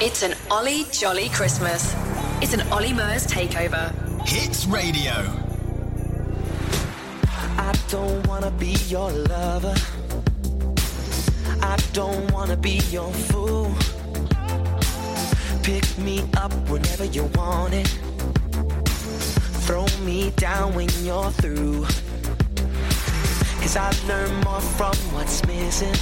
It's 0.00 0.22
an 0.22 0.34
Olly 0.50 0.84
Jolly 0.92 1.28
Christmas. 1.30 1.94
It's 2.44 2.52
an 2.52 2.70
Olly 2.70 2.92
Murs 2.92 3.26
takeover. 3.26 3.90
Hits 4.28 4.66
Radio. 4.66 5.14
I 7.56 7.74
don't 7.88 8.26
wanna 8.26 8.50
be 8.50 8.76
your 8.86 9.10
lover. 9.10 9.74
I 11.62 11.76
don't 11.94 12.30
wanna 12.32 12.58
be 12.58 12.82
your 12.90 13.10
fool. 13.14 13.74
Pick 15.62 15.86
me 15.96 16.20
up 16.36 16.52
whenever 16.68 17.06
you 17.06 17.30
want 17.34 17.72
it. 17.72 17.88
Throw 19.64 19.86
me 20.04 20.30
down 20.36 20.74
when 20.74 20.90
you're 21.02 21.30
through. 21.40 21.86
Cause 23.62 23.76
I 23.78 23.90
learn 24.06 24.30
more 24.44 24.60
from 24.60 24.94
what's 25.14 25.42
missing. 25.46 25.96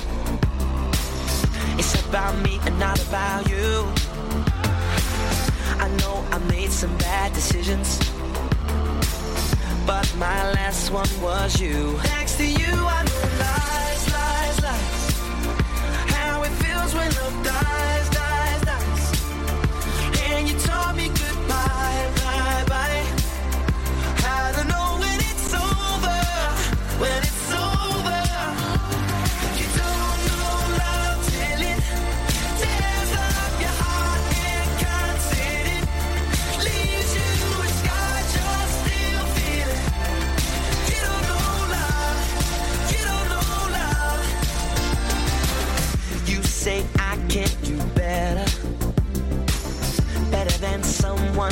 It's 1.78 1.94
about 2.04 2.36
me 2.42 2.58
and 2.66 2.76
not 2.80 2.98
about 3.06 3.48
you. 3.48 4.11
I 5.78 5.88
know 5.98 6.24
I 6.30 6.38
made 6.50 6.70
some 6.70 6.96
bad 6.98 7.32
decisions. 7.32 7.98
But 9.86 10.06
my 10.16 10.50
last 10.52 10.90
one 10.90 11.08
was 11.20 11.60
you. 11.60 11.98
Next 12.04 12.36
to 12.36 12.46
you, 12.46 12.72
I 12.96 13.02
know 13.08 13.22
lies, 13.44 14.02
lies, 14.16 14.62
lies. 14.62 15.02
How 16.14 16.42
it 16.42 16.52
feels 16.62 16.94
when 16.94 17.10
love 17.20 17.44
dies, 17.44 18.10
dies, 18.10 18.60
dies. 18.70 19.04
And 20.30 20.48
you 20.48 20.56
told 20.58 20.96
me 20.96 21.08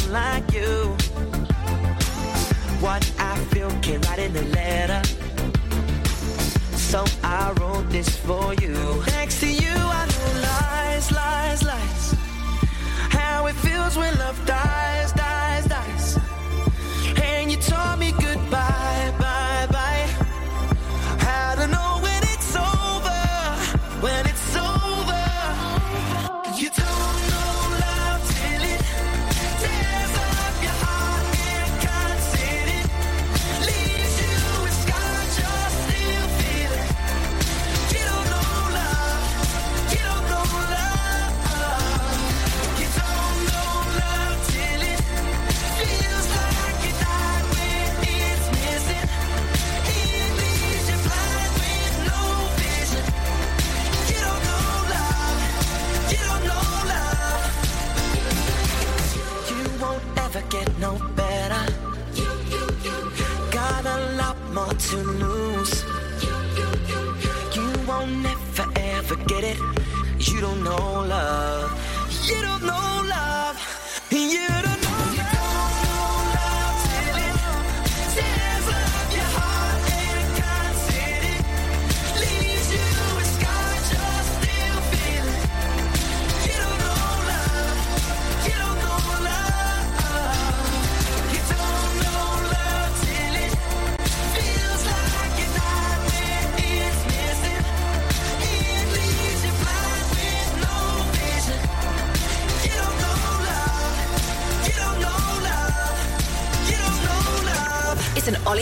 someone 0.01 0.13
like 0.13 0.53
you. 0.53 0.97
What 2.81 3.05
I 3.19 3.37
feel 3.51 3.71
can 3.83 4.01
write 4.03 4.19
in 4.19 4.37
a 4.37 4.43
letter. 4.43 5.03
So 6.77 7.05
I 7.23 7.53
wrote 7.61 7.89
this 7.91 8.09
for 8.17 8.55
you. 8.55 9.03
Next 9.07 9.41
to 9.41 9.47
you, 9.47 9.75
I 9.75 10.07
know 10.07 10.41
lies, 10.43 11.13
lies, 11.13 11.63
lies. 11.63 12.15
How 13.11 13.47
it 13.47 13.55
feels 13.57 13.97
when 13.97 14.17
love 14.19 14.39
dies, 14.47 15.13
dies, 15.13 15.67
dies. 15.67 16.19
And 17.23 17.51
you 17.51 17.59
told 17.59 17.99
me 17.99 18.13
goodbye, 18.13 19.10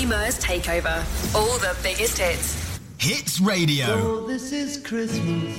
Murs 0.08 0.38
takeover. 0.38 1.04
All 1.34 1.58
the 1.58 1.76
biggest 1.82 2.16
hits. 2.16 2.80
Hits 2.96 3.40
Radio. 3.40 3.86
So 3.86 4.26
this 4.26 4.52
is 4.52 4.78
Christmas. 4.78 5.54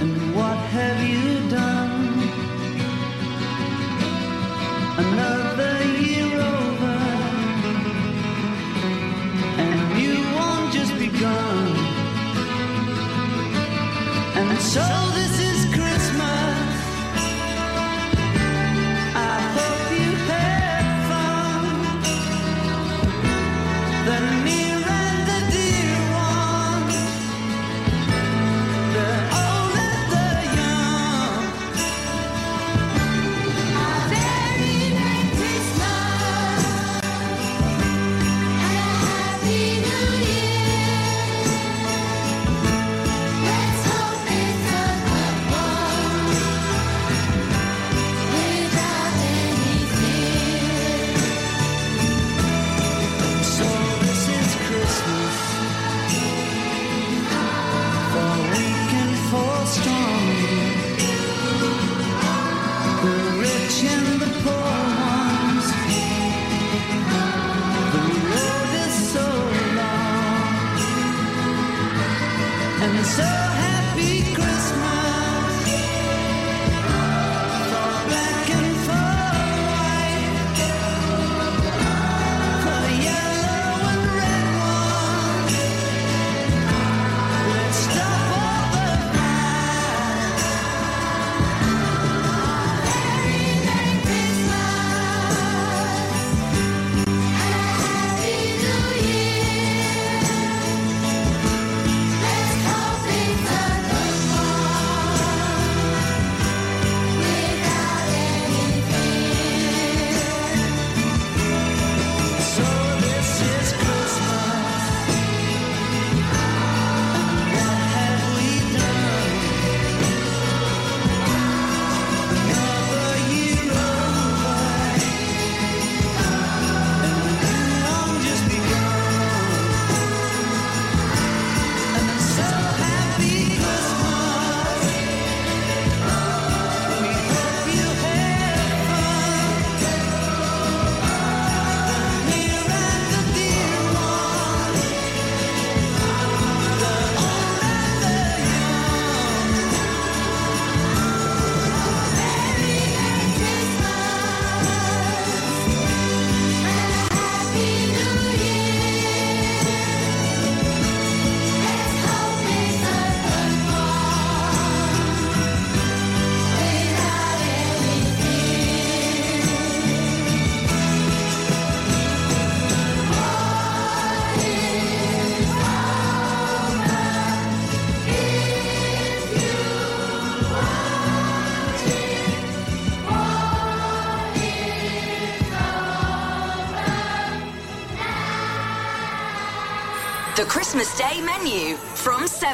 And 0.00 0.36
what 0.36 0.56
have 0.56 1.02
you 1.02 1.50
done? 1.50 2.14
Another 4.98 5.84
year 5.98 6.40
over. 6.40 6.96
And 9.58 10.00
you 10.00 10.14
won't 10.36 10.72
just 10.72 10.96
begun. 10.96 11.76
And 14.36 14.60
so 14.60 15.13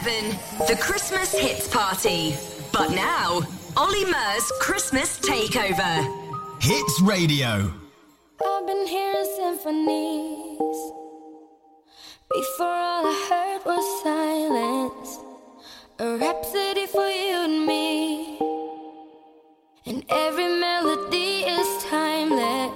7, 0.03 0.31
the 0.67 0.77
Christmas 0.81 1.33
Hits 1.33 1.69
Party. 1.69 2.35
But 2.73 2.91
now, 2.91 3.43
Olly 3.77 4.05
Murs 4.07 4.51
Christmas 4.59 5.19
Takeover. 5.19 5.93
Hits 6.63 7.01
Radio. 7.03 7.71
I've 8.43 8.67
been 8.67 8.87
hearing 8.87 9.29
symphonies. 9.37 10.79
Before 12.33 12.67
all 12.67 13.07
I 13.07 13.27
heard 13.29 13.63
was 13.67 14.03
silence. 14.03 15.19
A 15.99 16.17
rhapsody 16.17 16.87
for 16.87 17.07
you 17.07 17.37
and 17.45 17.67
me. 17.67 18.39
And 19.85 20.05
every 20.09 20.49
melody 20.61 21.45
is 21.45 21.85
timeless. 21.85 22.73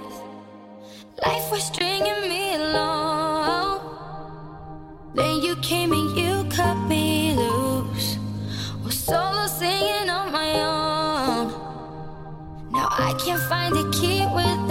Life 1.24 1.50
was 1.50 1.64
stringing 1.64 2.28
me 2.28 2.54
along. 2.56 3.80
Then 5.14 5.40
you 5.40 5.56
came 5.56 5.92
in. 5.94 6.03
I 12.96 13.12
can't 13.14 13.42
find 13.42 13.76
a 13.76 13.90
key 13.90 14.24
with 14.26 14.63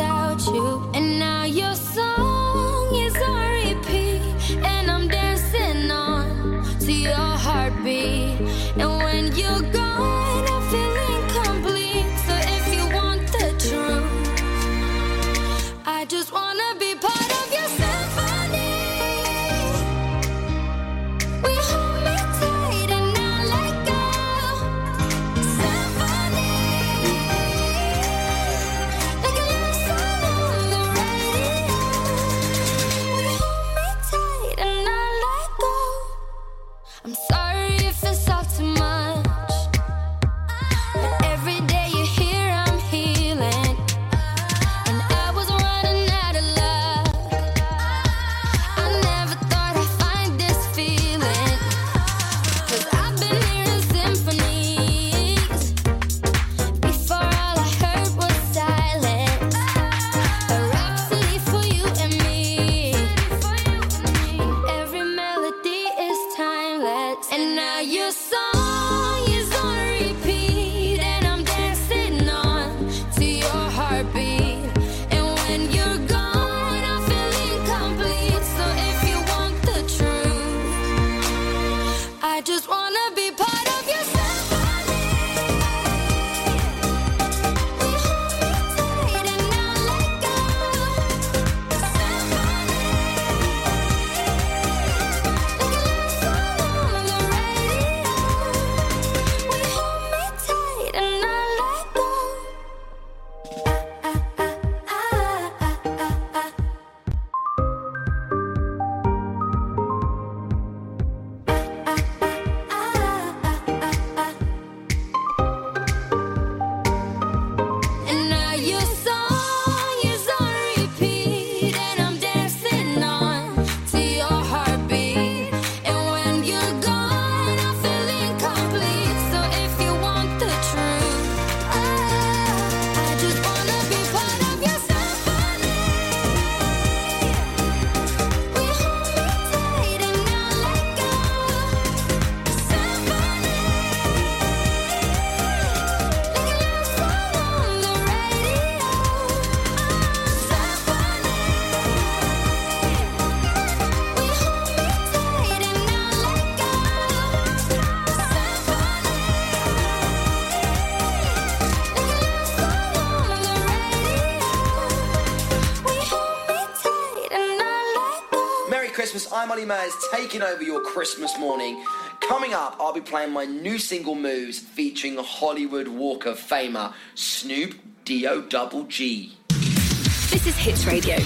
taking 170.23 170.41
over 170.41 170.63
your 170.63 170.79
Christmas 170.79 171.37
morning. 171.37 171.83
Coming 172.21 172.53
up, 172.53 172.77
I'll 172.79 172.93
be 172.93 173.01
playing 173.01 173.33
my 173.33 173.43
new 173.43 173.77
single 173.77 174.15
Moves 174.15 174.57
featuring 174.57 175.17
Hollywood 175.17 175.89
Walk 175.89 176.25
of 176.25 176.39
Famer 176.39 176.93
Snoop 177.13 177.75
D-O 178.05 178.43
Double 178.43 178.85
G. 178.85 179.35
This 179.49 180.47
is 180.47 180.55
Hits 180.55 180.85
Radio. 180.85 181.17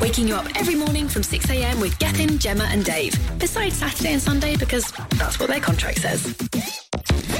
Waking 0.00 0.28
you 0.28 0.36
up 0.36 0.46
every 0.54 0.76
morning 0.76 1.08
from 1.08 1.22
6am 1.22 1.80
with 1.80 1.98
Gethin, 1.98 2.38
Gemma 2.38 2.68
and 2.70 2.84
Dave. 2.84 3.18
Besides 3.40 3.74
Saturday 3.74 4.12
and 4.12 4.22
Sunday 4.22 4.56
because 4.56 4.92
that's 5.18 5.40
what 5.40 5.48
their 5.48 5.58
contract 5.58 5.98
says. 5.98 6.36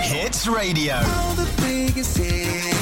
Hits 0.01 0.49
Radio. 0.49 0.95
All 0.95 1.35
the 1.35 1.49
biggest 1.62 2.18
hits. 2.18 2.76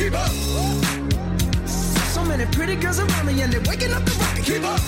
keep 0.00 0.14
up. 0.14 0.30
So 2.14 2.24
many 2.24 2.46
pretty 2.46 2.76
girls 2.76 2.98
around 2.98 3.26
me 3.26 3.42
and 3.42 3.52
they're 3.52 3.60
waking 3.68 3.92
up 3.92 4.02
the 4.04 4.12
rock. 4.20 4.36
keep 4.36 4.64
up. 4.64 4.80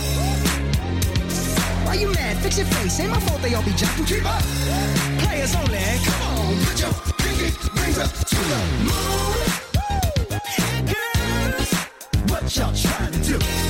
Why 1.87 1.95
you 1.95 2.09
mad? 2.13 2.39
Fix 2.39 2.57
your 2.57 2.67
face. 2.67 2.99
Ain't 3.01 3.11
my 3.11 3.21
fault 3.21 3.43
they 3.43 3.55
all 3.55 3.63
be 3.63 3.73
jocking. 3.73 4.07
Keep 4.07 4.25
up. 4.25 4.43
Players 5.23 5.55
only. 5.55 5.79
Come 6.07 6.23
on, 6.33 6.57
put 6.65 6.81
your 6.81 6.93
pinky 7.21 7.49
rings 7.79 7.99
up 7.99 8.11
to 8.31 8.39
the 8.53 8.61
moon. 8.89 9.37
Girls, 10.93 11.71
what 12.31 12.57
y'all 12.57 12.75
trying 12.75 13.13
to 13.13 13.39
do? 13.39 13.62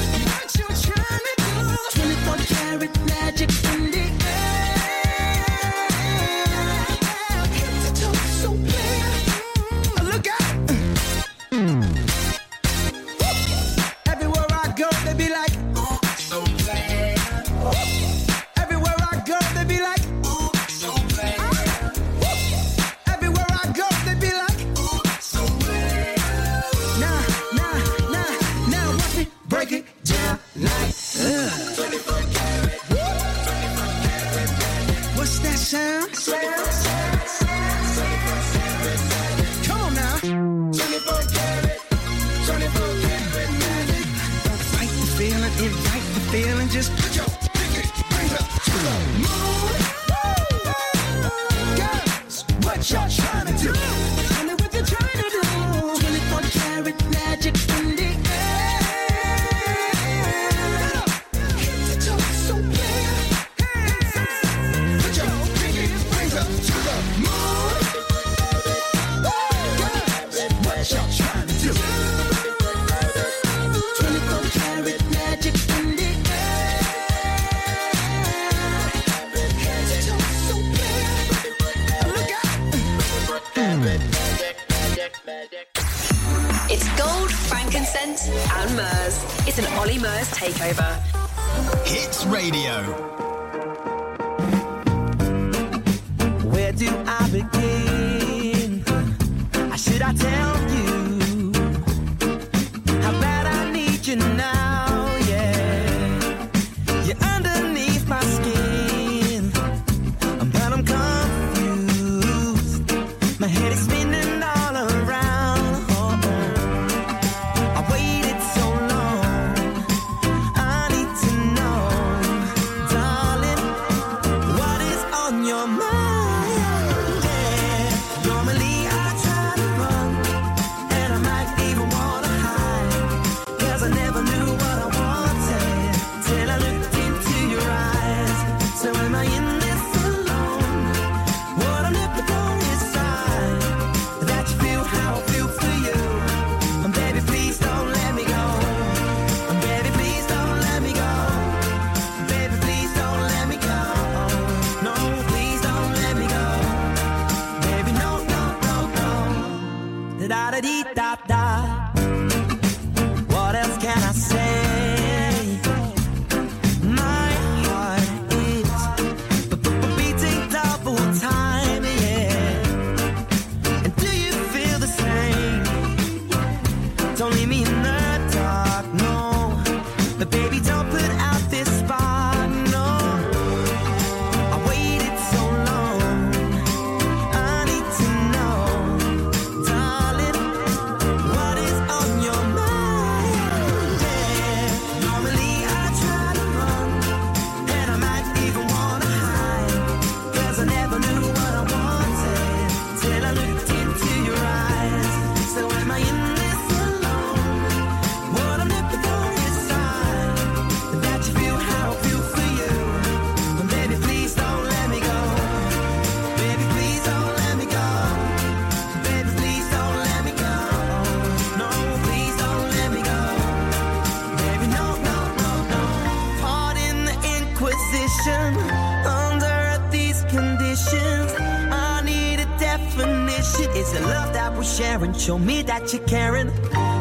You're 235.93 236.03
caring. 236.07 236.47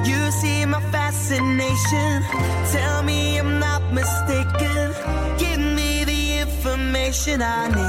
You 0.05 0.31
see 0.31 0.65
my 0.65 0.81
fascination. 0.91 2.23
Tell 2.71 3.03
me 3.03 3.37
I'm 3.39 3.59
not 3.59 3.81
mistaken. 3.93 4.93
Give 5.37 5.59
me 5.59 6.03
the 6.03 6.39
information 6.39 7.41
I 7.41 7.67
need. 7.69 7.80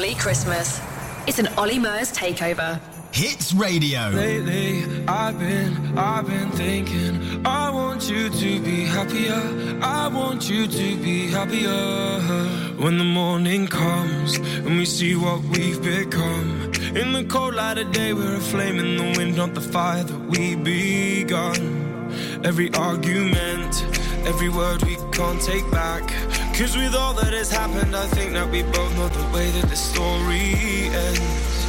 Olly 0.00 0.14
Christmas. 0.14 0.80
It's 1.26 1.38
an 1.38 1.48
Olly 1.58 1.78
Murs 1.78 2.10
takeover. 2.10 2.80
Hits 3.12 3.52
Radio. 3.52 4.08
Lately, 4.08 5.04
I've 5.06 5.38
been, 5.38 5.98
I've 5.98 6.26
been 6.26 6.50
thinking, 6.52 7.44
I 7.46 7.68
want 7.68 8.08
you 8.08 8.30
to 8.30 8.60
be 8.60 8.86
happier. 8.86 9.78
I 9.82 10.08
want 10.08 10.48
you 10.48 10.66
to 10.66 10.96
be 11.02 11.26
happier. 11.26 12.18
When 12.82 12.96
the 12.96 13.04
morning 13.04 13.66
comes 13.66 14.36
and 14.36 14.78
we 14.78 14.86
see 14.86 15.16
what 15.16 15.42
we've 15.42 15.82
become. 15.82 16.72
In 16.96 17.12
the 17.12 17.26
cold 17.28 17.56
light 17.56 17.76
of 17.76 17.92
day, 17.92 18.14
we're 18.14 18.36
a 18.36 18.40
flame 18.40 18.78
in 18.78 18.96
the 18.96 19.18
wind, 19.18 19.36
not 19.36 19.52
the 19.52 19.60
fire 19.60 20.02
that 20.02 20.20
we 20.30 20.56
begun. 20.56 21.60
Every 22.42 22.72
argument, 22.72 23.84
every 24.26 24.48
word 24.48 24.82
we 24.82 24.96
can't 25.12 25.42
take 25.42 25.70
back. 25.70 26.10
Cause 26.60 26.76
with 26.76 26.94
all 26.94 27.14
that 27.14 27.32
has 27.32 27.50
happened, 27.50 27.96
I 27.96 28.06
think 28.08 28.34
that 28.34 28.46
we 28.50 28.62
both 28.62 28.94
know 28.94 29.08
the 29.08 29.34
way 29.34 29.50
that 29.50 29.70
the 29.70 29.76
story 29.76 30.90
ends 30.92 31.66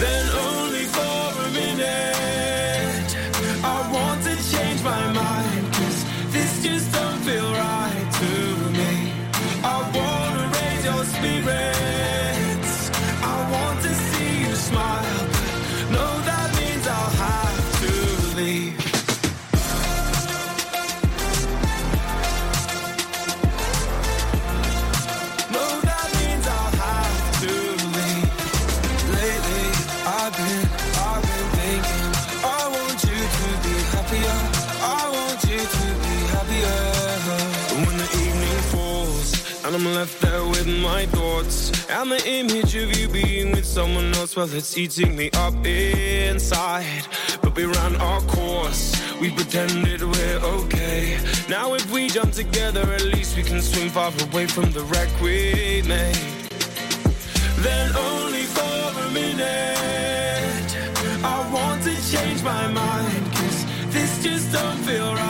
then 0.00 0.26
only 0.30 0.86
for 0.86 1.42
a 1.42 1.50
minute. 1.50 2.19
And 41.90 42.10
the 42.10 42.28
image 42.28 42.74
of 42.76 42.96
you 42.96 43.08
being 43.08 43.52
with 43.52 43.66
someone 43.66 44.14
else, 44.14 44.36
well, 44.36 44.52
it's 44.52 44.78
eating 44.78 45.16
me 45.16 45.30
up 45.34 45.54
inside. 45.66 47.06
But 47.42 47.54
we 47.56 47.64
ran 47.64 47.96
our 47.96 48.20
course. 48.22 48.96
We 49.20 49.30
pretended 49.30 50.02
we're 50.02 50.40
okay. 50.58 51.18
Now 51.48 51.74
if 51.74 51.90
we 51.90 52.08
jump 52.08 52.32
together, 52.32 52.82
at 52.92 53.04
least 53.04 53.36
we 53.36 53.42
can 53.42 53.60
swim 53.60 53.88
far 53.90 54.12
away 54.28 54.46
from 54.46 54.70
the 54.72 54.82
wreck 54.82 55.10
we 55.20 55.82
made 55.86 56.40
then 57.62 57.94
only 57.94 58.44
for 58.44 59.00
a 59.04 59.10
minute. 59.10 60.76
I 61.22 61.50
want 61.52 61.82
to 61.82 61.94
change 62.10 62.42
my 62.42 62.66
mind, 62.68 63.32
cause 63.34 63.64
this 63.92 64.22
just 64.22 64.52
don't 64.52 64.78
feel 64.78 65.14
right 65.14 65.29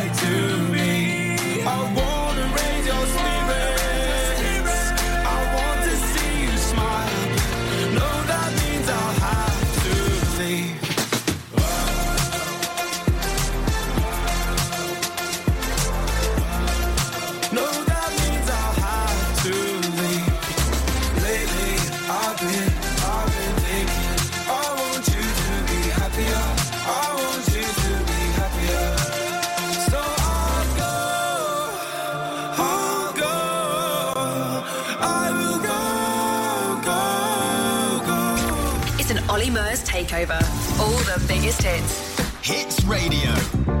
takeover. 39.79 40.41
All 40.79 40.97
the 41.07 41.23
biggest 41.27 41.63
hits. 41.63 42.19
Hits 42.41 42.83
Radio. 42.83 43.80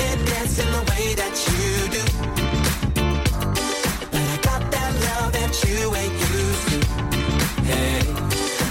Can't 0.00 0.22
dance 0.26 0.58
in 0.58 0.70
the 0.76 0.82
way 0.90 1.06
that 1.20 1.34
you 1.48 1.66
do. 1.96 2.02
But 4.12 4.24
I 4.34 4.36
got 4.48 4.62
that 4.74 4.92
love 5.06 5.32
that 5.38 5.52
you 5.64 5.78
ain't 6.00 6.16
used 6.36 6.64
to. 6.70 6.78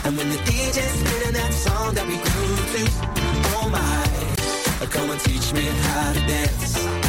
And 0.06 0.18
when 0.18 0.30
the 0.30 0.42
DJ's 0.50 1.00
that 1.34 1.54
song 1.54 1.94
that 1.94 2.08
we 2.08 2.18
grew 2.28 2.56
to, 2.74 2.82
oh 3.58 3.68
my, 3.70 4.88
come 4.88 5.12
and 5.12 5.20
teach 5.22 5.54
me 5.54 5.66
how 5.86 6.14
to 6.14 6.20
dance. 6.28 7.09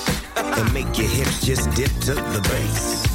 And 0.57 0.73
make 0.73 0.97
your 0.97 1.07
hips 1.07 1.45
just 1.45 1.69
dip 1.75 1.91
to 2.07 2.13
the 2.13 2.41
bass. 2.49 3.05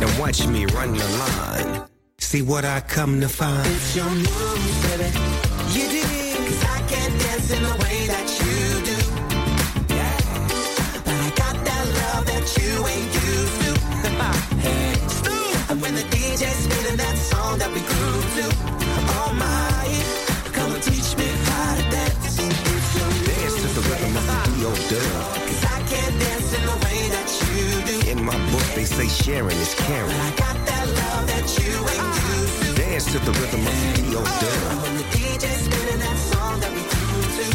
And 0.00 0.18
watch 0.18 0.46
me 0.46 0.66
run 0.66 0.92
the 0.92 1.08
line. 1.18 1.86
See 2.18 2.42
what 2.42 2.64
I 2.64 2.80
come 2.80 3.20
to 3.20 3.28
find. 3.28 3.66
It's 3.66 3.96
your 3.96 4.10
moves, 4.10 4.86
baby. 4.86 5.08
You 5.76 5.88
did. 5.88 6.36
Cause 6.48 6.64
I 6.64 6.78
can't 6.88 7.20
dance 7.20 7.50
in 7.50 7.62
the 7.62 7.76
way 7.84 8.06
that 8.14 8.28
you 8.40 8.56
do. 8.90 8.98
Yeah. 9.94 10.16
But 11.04 11.16
I 11.26 11.30
got 11.42 11.56
that 11.64 11.84
love 12.00 12.26
that 12.26 12.46
you 12.58 12.86
ain't 12.92 13.12
used 13.14 13.56
to. 13.64 13.72
hey. 14.64 14.92
And 15.70 15.80
when 15.82 15.94
the 15.94 16.02
DJ's 16.02 16.56
spinning 16.64 16.85
say 28.96 29.08
sharing 29.08 29.56
is 29.58 29.74
caring. 29.74 30.10
I 30.10 30.30
got 30.36 30.56
that 30.64 30.86
love 30.88 31.26
that 31.26 31.44
you 31.60 31.68
ain't 31.92 32.14
to. 32.16 32.80
Dance 32.80 33.04
to 33.12 33.18
the 33.18 33.32
rhythm 33.32 33.60
of 33.60 33.74
the 33.82 33.92
D.O. 34.00 34.22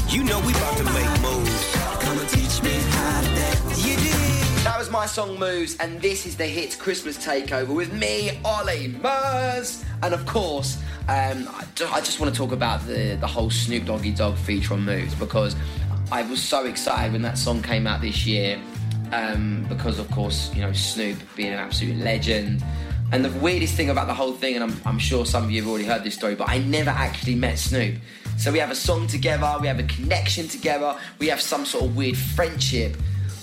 Grew 0.06 0.16
You 0.16 0.24
know 0.24 0.40
we 0.42 0.54
about 0.54 0.78
to 0.78 0.84
make 0.84 1.10
moves. 1.22 1.74
come 2.00 2.20
and 2.20 2.30
teach 2.30 2.62
me 2.62 2.70
how 2.70 3.22
to 3.22 3.28
dance. 3.28 3.88
You 3.88 3.96
did. 3.96 4.64
That 4.64 4.78
was 4.78 4.92
my 4.92 5.08
song 5.08 5.40
Moves, 5.40 5.78
and 5.78 6.00
this 6.00 6.28
is 6.28 6.38
the 6.38 6.46
hit 6.46 6.78
Christmas 6.78 7.18
Takeover 7.18 7.74
with 7.74 7.92
me, 7.92 8.40
Olly 8.46 8.90
Murs. 9.02 9.84
And 10.04 10.14
of 10.14 10.28
course, 10.28 10.78
um, 11.10 11.50
I, 11.50 11.66
I 11.92 12.02
just 12.02 12.20
want 12.20 12.32
to 12.32 12.38
talk 12.38 12.52
about 12.52 12.86
the, 12.86 13.18
the 13.20 13.26
whole 13.26 13.50
Snoop 13.50 13.86
Doggy 13.86 14.12
Dogg 14.12 14.36
feature 14.38 14.76
on 14.76 14.86
Moves 14.86 15.16
because 15.16 15.56
I 16.12 16.22
was 16.22 16.40
so 16.40 16.66
excited 16.66 17.14
when 17.14 17.24
that 17.24 17.40
song 17.40 17.64
came 17.64 17.88
out 17.88 18.00
this 18.02 18.28
year. 18.28 18.62
Um, 19.12 19.66
because, 19.68 20.00
of 20.00 20.10
course, 20.12 20.54
you 20.56 20.62
know, 20.62 20.72
Snoop 20.72 21.18
being 21.36 21.52
an 21.52 21.60
absolute 21.60 21.98
legend. 21.98 22.64
And 23.12 23.26
the 23.26 23.40
weirdest 23.40 23.76
thing 23.76 23.90
about 23.90 24.08
the 24.08 24.14
whole 24.14 24.32
thing, 24.32 24.56
and 24.56 24.64
I'm, 24.64 24.82
I'm 24.86 25.00
sure 25.00 25.26
some 25.26 25.44
of 25.44 25.52
you 25.52 25.62
have 25.62 25.70
already 25.70 25.86
heard 25.86 26.04
this 26.04 26.14
story, 26.14 26.36
but 26.36 26.48
I 26.48 26.60
never 26.60 26.92
actually 26.92 27.36
met 27.36 27.60
Snoop. 27.60 27.96
So 28.38 28.52
we 28.54 28.60
have 28.60 28.72
a 28.72 28.76
song 28.76 29.08
together, 29.08 29.54
we 29.60 29.68
have 29.68 29.80
a 29.80 29.84
connection 29.84 30.48
together, 30.48 30.98
we 31.20 31.28
have 31.28 31.42
some 31.42 31.66
sort 31.66 31.86
of 31.86 31.96
weird 31.96 32.18
friendship 32.18 32.96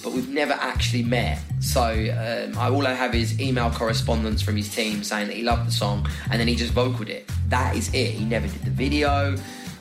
but 0.03 0.13
we've 0.13 0.29
never 0.29 0.53
actually 0.55 1.03
met. 1.03 1.41
So 1.61 1.83
um, 1.83 2.59
I, 2.59 2.71
all 2.71 2.87
I 2.87 2.95
have 2.95 3.15
is 3.15 3.41
email 3.41 3.71
correspondence 3.71 4.43
from 4.43 4.57
his 4.57 4.75
team 4.75 5.03
saying 5.03 5.29
that 5.29 5.37
he 5.37 5.43
loved 5.43 5.67
the 5.67 5.73
song, 5.73 6.09
and 6.31 6.41
then 6.41 6.49
he 6.49 6.55
just 6.55 6.73
vocaled 6.73 7.09
it. 7.09 7.31
That 7.49 7.77
is 7.77 7.89
it. 7.93 8.13
He 8.13 8.25
never 8.25 8.47
did 8.47 8.63
the 8.63 8.71
video, 8.71 9.37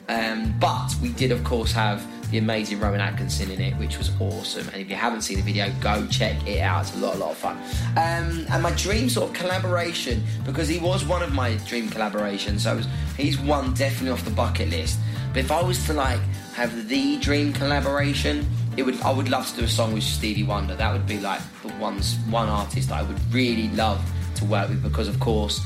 um, 0.10 0.54
but 0.60 0.94
we 1.02 1.10
did, 1.14 1.32
of 1.32 1.44
course, 1.44 1.72
have 1.72 2.06
the 2.32 2.38
amazing 2.38 2.80
Rowan 2.80 3.00
Atkinson 3.00 3.52
in 3.52 3.62
it, 3.62 3.74
which 3.76 3.98
was 3.98 4.12
awesome. 4.20 4.68
And 4.70 4.82
if 4.82 4.90
you 4.90 4.96
haven't 4.96 5.22
seen 5.22 5.38
the 5.38 5.44
video, 5.44 5.72
go 5.80 6.06
check 6.08 6.46
it 6.48 6.60
out. 6.60 6.82
It's 6.82 6.96
a 6.96 7.00
lot, 7.00 7.16
a 7.16 7.20
lot 7.20 7.32
of 7.32 7.38
fun. 7.38 7.58
Um, 7.92 8.46
and 8.50 8.62
my 8.62 8.72
dream 8.72 9.10
sort 9.10 9.30
of 9.30 9.36
collaboration, 9.36 10.24
because 10.46 10.68
he 10.68 10.80
was 10.80 11.06
one 11.06 11.24
of 11.24 11.34
my 11.34 11.56
dream 11.68 11.88
collaborations, 11.88 12.62
so 12.62 12.76
was, 12.76 12.88
he's 13.16 13.40
one 13.40 13.74
definitely 13.74 14.12
off 14.12 14.26
the 14.26 14.32
bucket 14.32 14.70
list. 14.70 15.00
But 15.34 15.40
if 15.40 15.52
I 15.52 15.62
was 15.62 15.86
to 15.86 15.94
like 15.94 16.20
have 16.56 16.90
the 16.90 17.18
dream 17.18 17.54
collaboration, 17.54 18.46
it 18.76 18.84
would 18.84 19.00
I 19.02 19.12
would 19.12 19.30
love 19.30 19.48
to 19.52 19.58
do 19.58 19.66
a 19.66 19.68
song 19.68 19.94
with 19.94 20.04
Stevie 20.04 20.44
Wonder. 20.44 20.76
That 20.76 20.94
would 20.94 21.08
be 21.08 21.20
like 21.20 21.42
the 21.62 21.74
ones 21.76 22.18
one 22.30 22.50
artist 22.50 22.90
that 22.90 23.00
I 23.00 23.04
would 23.04 23.20
really 23.34 23.70
love 23.70 24.04
to 24.36 24.46
work 24.46 24.70
with 24.70 24.84
because 24.84 25.08
of 25.08 25.20
course, 25.20 25.62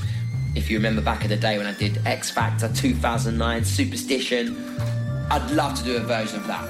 if 0.56 0.70
you 0.70 0.78
remember 0.78 1.02
back 1.02 1.24
in 1.24 1.30
the 1.30 1.38
day 1.38 1.58
when 1.58 1.68
I 1.68 1.74
did 1.74 2.06
X 2.06 2.30
Factor 2.30 2.72
2009 2.74 3.66
Superstition, 3.66 4.56
I'd 5.30 5.52
love 5.52 5.76
to 5.76 5.84
do 5.84 5.98
a 5.98 6.00
version 6.00 6.40
of 6.40 6.48
that. 6.48 6.66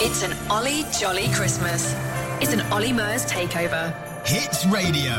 It's 0.00 0.22
an 0.22 0.34
Olly 0.50 0.84
Jolly 0.98 1.28
Christmas. 1.32 1.94
It's 2.40 2.52
an 2.52 2.62
Olly 2.72 2.92
Murs 2.92 3.24
takeover. 3.26 3.94
Hits 4.26 4.66
Radio. 4.66 5.12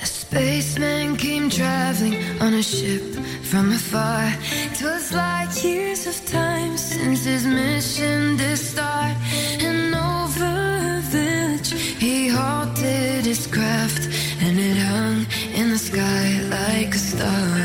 A 0.00 0.06
spaceman 0.06 1.16
came 1.16 1.50
traveling 1.50 2.14
on 2.40 2.54
a 2.54 2.62
ship 2.62 3.02
from 3.42 3.72
afar. 3.72 4.32
It 4.52 4.80
was 4.82 5.12
like 5.12 5.64
years 5.64 6.06
of 6.06 6.24
time 6.26 6.76
since 6.76 7.24
his 7.24 7.44
mission 7.44 8.36
did 8.36 8.56
start. 8.56 9.16
And 9.60 9.94
over 9.94 10.44
a 10.44 11.00
village, 11.10 11.72
he 11.72 12.28
halted 12.28 13.26
his 13.26 13.46
craft, 13.46 14.08
and 14.40 14.58
it 14.58 14.76
hung 14.76 15.26
in 15.54 15.70
the 15.70 15.78
sky 15.78 16.40
like 16.48 16.94
a 16.94 16.98
star. 16.98 17.61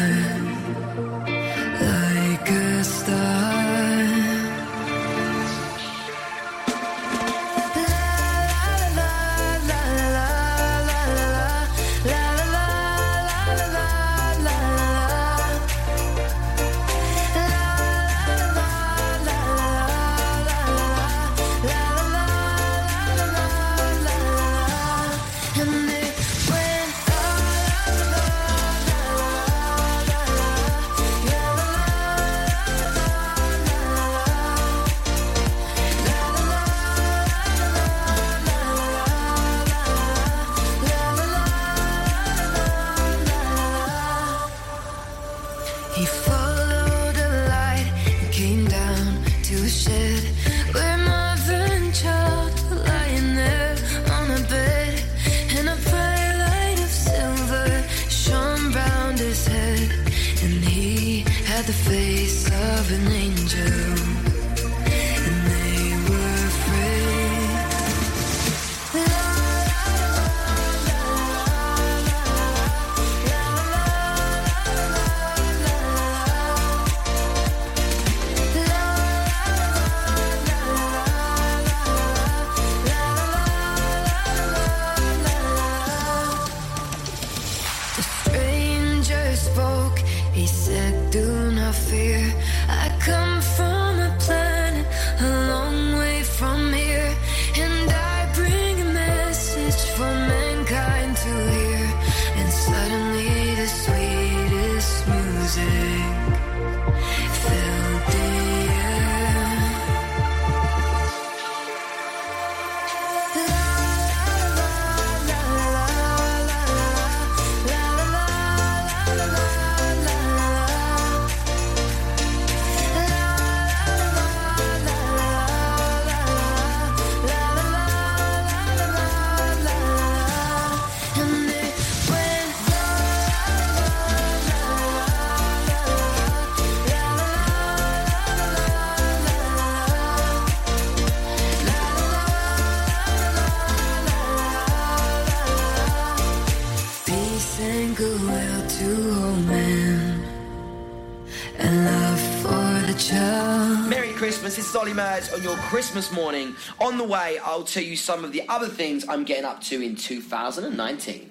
Christmas 155.77 156.11
morning. 156.11 156.55
On 156.81 156.97
the 156.97 157.03
way, 157.03 157.37
I'll 157.45 157.63
tell 157.63 157.83
you 157.83 157.95
some 157.95 158.25
of 158.25 158.31
the 158.31 158.41
other 158.49 158.67
things 158.67 159.07
I'm 159.07 159.23
getting 159.23 159.45
up 159.45 159.61
to 159.65 159.79
in 159.79 159.95
2019. 159.95 161.29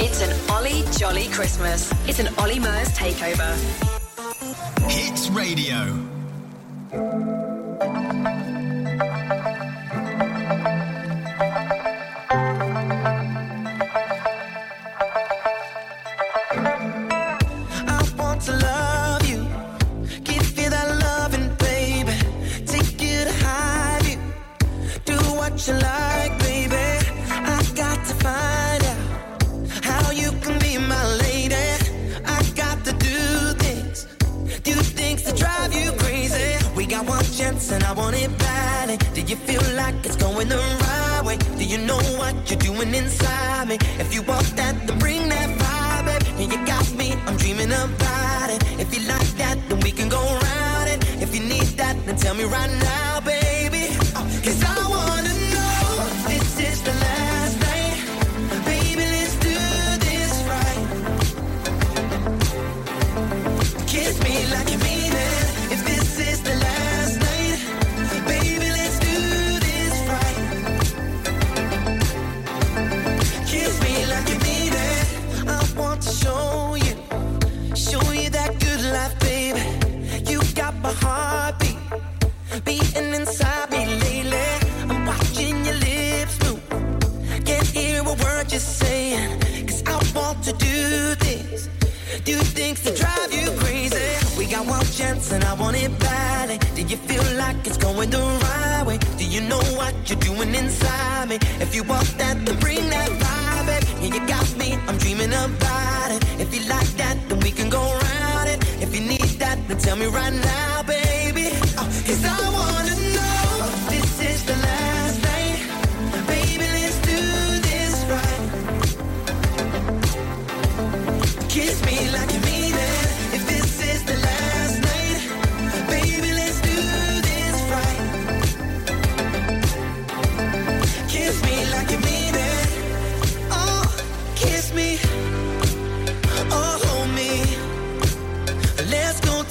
It's 0.00 0.22
an 0.22 0.50
Olly 0.50 0.82
Jolly 0.98 1.28
Christmas. 1.28 1.92
It's 2.08 2.18
an 2.18 2.34
Olly 2.38 2.58
Murs 2.58 2.88
takeover. 2.98 3.54
Hits 4.90 5.28
Radio. 5.28 6.15
you 99.36 99.42
know 99.42 99.64
what 99.76 99.94
you're 100.08 100.18
doing 100.30 100.54
inside 100.54 101.28
me. 101.28 101.36
If 101.60 101.74
you 101.74 101.82
want 101.82 102.08
that, 102.16 102.36
then 102.46 102.58
bring 102.58 102.88
that 102.88 103.10
vibe. 103.22 103.68
Yeah, 104.00 104.14
you 104.14 104.26
got 104.26 104.48
me, 104.56 104.78
I'm 104.88 104.96
dreaming 104.96 105.34
about 105.46 106.10
it. 106.14 106.20
If 106.40 106.48
you 106.54 106.62
like 106.74 106.90
that, 107.02 107.16
then 107.28 107.40
we 107.40 107.50
can 107.50 107.68
go 107.68 107.82
round 107.82 108.48
it. 108.48 108.58
If 108.80 108.94
you 108.94 109.02
need 109.02 109.30
that, 109.42 109.58
then 109.68 109.76
tell 109.76 109.96
me 109.96 110.06
right 110.06 110.32
now, 110.32 110.82
baby. 110.84 111.50
Oh, 111.76 111.86
Cause 112.06 112.24
I 112.24 112.36
wanna 112.56 112.95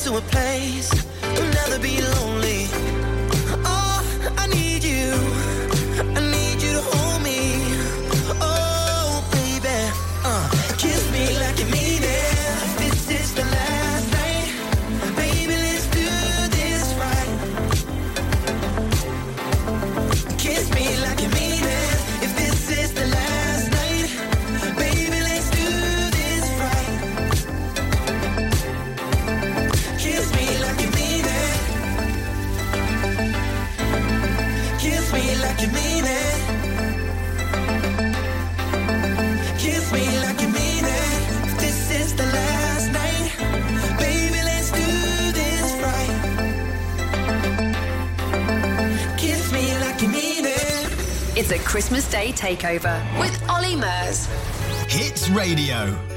to 0.06 0.18
a 0.18 0.22
place 0.22 0.91
I'll 1.23 1.53
never 1.53 1.80
be 1.80 1.98
alone. 1.98 2.35
is 51.46 51.52
a 51.52 51.60
Christmas 51.60 52.10
Day 52.10 52.32
takeover 52.32 53.00
with 53.20 53.50
Olly 53.50 53.76
Murs. 53.76 54.26
Hits 54.90 55.30
Radio. 55.30 56.15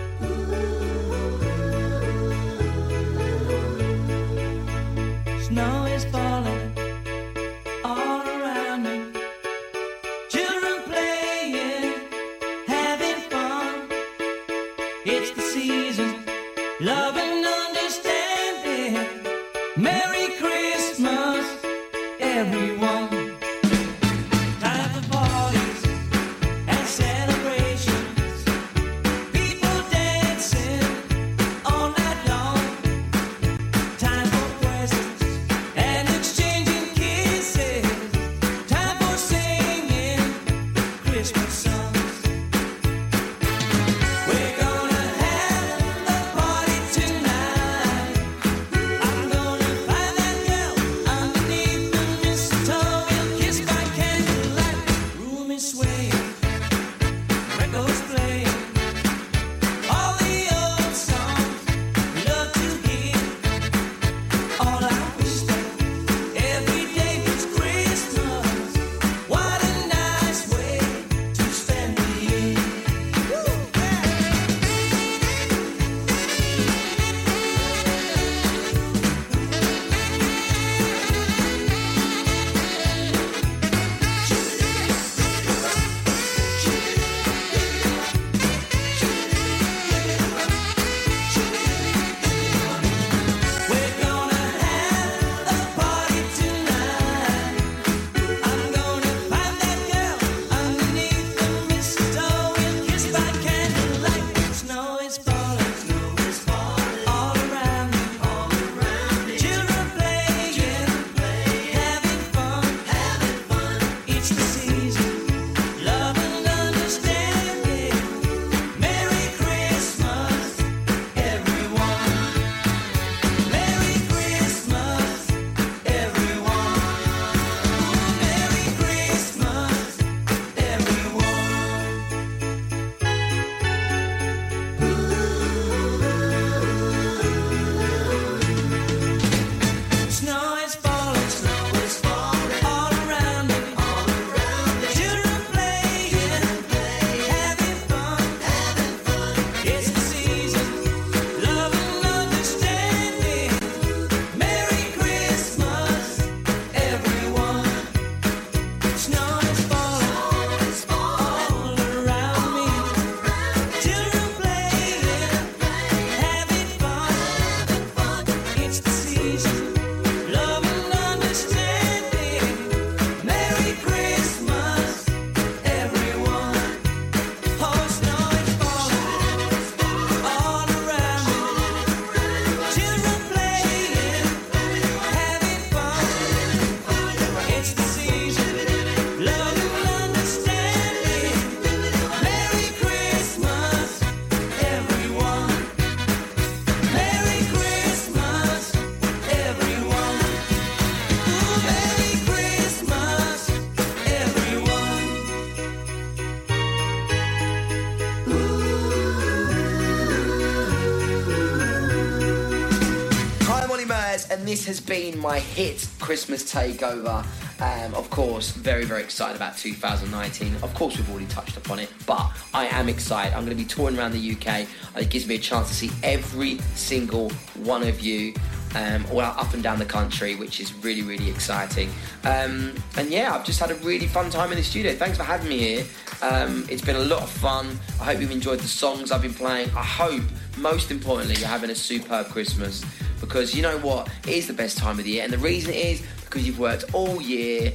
This 214.49 214.65
has 214.65 214.81
been 214.81 215.19
my 215.19 215.41
Hits 215.41 215.95
Christmas 215.99 216.43
takeover. 216.43 217.23
Um, 217.61 217.95
of 217.95 218.09
course, 218.09 218.51
very, 218.53 218.87
very 218.87 219.03
excited 219.03 219.37
about 219.37 219.59
2019. 219.59 220.55
Of 220.63 220.73
course, 220.73 220.97
we've 220.97 221.11
already 221.11 221.27
touched 221.27 221.59
upon 221.59 221.81
it, 221.81 221.91
but 222.07 222.33
I 222.55 222.65
am 222.65 222.89
excited. 222.89 223.35
I'm 223.35 223.45
going 223.45 223.55
to 223.55 223.63
be 223.63 223.69
touring 223.69 223.99
around 223.99 224.13
the 224.13 224.33
UK. 224.33 224.67
It 224.97 225.11
gives 225.11 225.27
me 225.27 225.35
a 225.35 225.39
chance 225.39 225.69
to 225.69 225.75
see 225.75 225.91
every 226.03 226.57
single 226.75 227.29
one 227.63 227.83
of 227.83 228.01
you. 228.01 228.33
Um, 228.75 229.05
all 229.13 229.21
up 229.21 229.53
and 229.53 229.63
down 229.63 229.79
the 229.79 229.85
country, 229.85 230.35
which 230.35 230.61
is 230.61 230.73
really, 230.83 231.03
really 231.03 231.29
exciting. 231.29 231.91
Um, 232.25 232.75
and 232.97 233.11
yeah, 233.11 233.35
I've 233.35 233.45
just 233.45 233.61
had 233.61 233.71
a 233.71 233.75
really 233.77 234.07
fun 234.07 234.31
time 234.31 234.51
in 234.51 234.57
the 234.57 234.65
studio. 234.65 234.95
Thanks 234.95 235.19
for 235.19 235.25
having 235.25 235.49
me 235.49 235.59
here. 235.59 235.85
Um, 236.23 236.67
it's 236.71 236.83
been 236.83 236.97
a 236.97 237.05
lot 237.05 237.23
of 237.23 237.31
fun. 237.31 237.79
I 238.01 238.05
hope 238.05 238.21
you've 238.21 238.31
enjoyed 238.31 238.61
the 238.61 238.69
songs 238.69 239.13
I've 239.13 239.23
been 239.23 239.35
playing. 239.35 239.69
I 239.71 239.85
hope, 239.85 240.23
most 240.57 240.91
importantly, 240.91 241.37
you're 241.37 241.49
having 241.49 241.71
a 241.71 241.75
superb 241.75 242.29
Christmas 242.29 242.83
because 243.29 243.55
you 243.55 243.61
know 243.61 243.79
what? 243.79 244.09
It 244.27 244.35
is 244.35 244.47
the 244.47 244.55
best 244.55 244.79
time 244.79 244.99
of 244.99 245.05
the 245.05 245.11
year, 245.11 245.23
and 245.23 245.33
the 245.33 245.39
reason 245.39 245.73
is 245.75 246.03
because 246.25 246.47
you've 246.47 246.59
worked 246.59 246.95
all 246.95 247.21
year. 247.21 247.73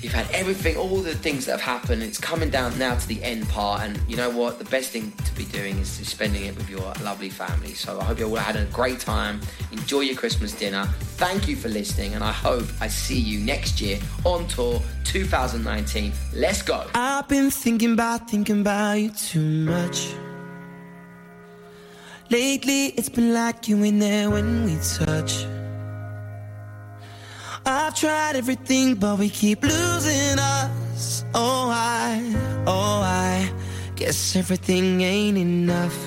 You've 0.00 0.14
had 0.14 0.30
everything, 0.30 0.78
all 0.78 1.02
the 1.02 1.14
things 1.14 1.44
that 1.44 1.52
have 1.52 1.60
happened. 1.60 2.02
It's 2.02 2.16
coming 2.16 2.48
down 2.48 2.78
now 2.78 2.94
to 2.94 3.06
the 3.06 3.22
end 3.22 3.46
part, 3.50 3.82
and 3.82 4.00
you 4.08 4.16
know 4.16 4.30
what? 4.30 4.58
The 4.58 4.64
best 4.64 4.90
thing 4.90 5.12
to 5.12 5.34
be 5.34 5.44
doing 5.44 5.76
is 5.78 5.88
spending 5.88 6.46
it 6.46 6.56
with 6.56 6.70
your 6.70 6.94
lovely 7.02 7.28
family. 7.28 7.74
So 7.74 8.00
I 8.00 8.04
hope 8.04 8.18
you 8.18 8.26
all 8.26 8.36
had 8.36 8.56
a 8.56 8.64
great 8.66 8.98
time. 9.00 9.40
Enjoy 9.72 10.00
your 10.00 10.16
Christmas 10.16 10.54
dinner. 10.54 10.86
Thank 11.18 11.48
you 11.48 11.56
for 11.56 11.68
listening, 11.68 12.14
and 12.14 12.24
I 12.24 12.32
hope 12.32 12.64
I 12.80 12.88
see 12.88 13.18
you 13.18 13.40
next 13.40 13.80
year 13.80 13.98
on 14.24 14.46
tour 14.48 14.80
2019. 15.04 16.12
Let's 16.32 16.62
go. 16.62 16.86
I've 16.94 17.28
been 17.28 17.50
thinking 17.50 17.92
about, 17.92 18.30
thinking 18.30 18.60
about 18.62 18.94
you 18.94 19.10
too 19.10 19.40
much. 19.40 20.14
Lately, 22.30 22.86
it's 22.96 23.08
been 23.08 23.34
like 23.34 23.66
you 23.66 23.82
ain't 23.82 23.98
there 23.98 24.30
when 24.30 24.64
we 24.64 24.76
touch. 24.76 25.44
I've 27.66 27.96
tried 27.96 28.36
everything, 28.36 28.94
but 28.94 29.18
we 29.18 29.28
keep 29.28 29.64
losing 29.64 30.38
us. 30.38 31.24
Oh, 31.34 31.68
I, 31.72 32.62
oh, 32.68 33.02
I 33.02 33.50
guess 33.96 34.36
everything 34.36 35.00
ain't 35.00 35.38
enough. 35.38 35.98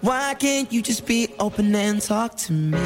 Why 0.00 0.34
can't 0.34 0.72
you 0.72 0.82
just 0.82 1.06
be 1.06 1.28
open 1.38 1.72
and 1.72 2.02
talk 2.02 2.36
to 2.38 2.52
me? 2.52 2.78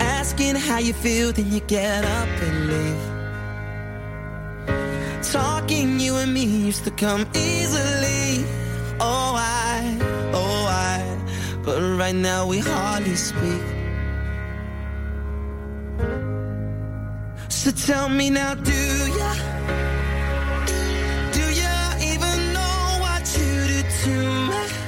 Asking 0.00 0.56
how 0.56 0.78
you 0.78 0.94
feel, 0.94 1.32
then 1.32 1.52
you 1.52 1.60
get 1.60 2.02
up 2.02 2.28
and 2.28 2.66
leave 2.68 3.13
talking, 5.32 6.00
you 6.00 6.16
and 6.16 6.32
me 6.32 6.44
used 6.44 6.84
to 6.84 6.90
come 6.90 7.26
easily. 7.34 8.44
Oh, 9.00 9.34
I, 9.36 9.98
oh, 10.32 10.66
I. 10.68 11.00
But 11.64 11.80
right 11.98 12.14
now 12.14 12.46
we 12.46 12.58
hardly 12.58 13.16
speak. 13.16 13.62
So 17.48 17.70
tell 17.70 18.08
me 18.08 18.30
now, 18.30 18.54
do 18.54 18.82
ya? 19.20 19.32
Do 21.32 21.44
ya 21.62 21.76
even 22.12 22.52
know 22.52 22.98
what 23.04 23.24
you 23.38 23.52
did 23.72 23.86
to 24.02 24.14
me? 24.50 24.83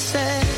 said 0.00 0.49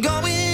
Going 0.00 0.49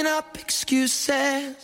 making 0.00 0.12
up 0.12 0.38
excuses. 0.38 1.56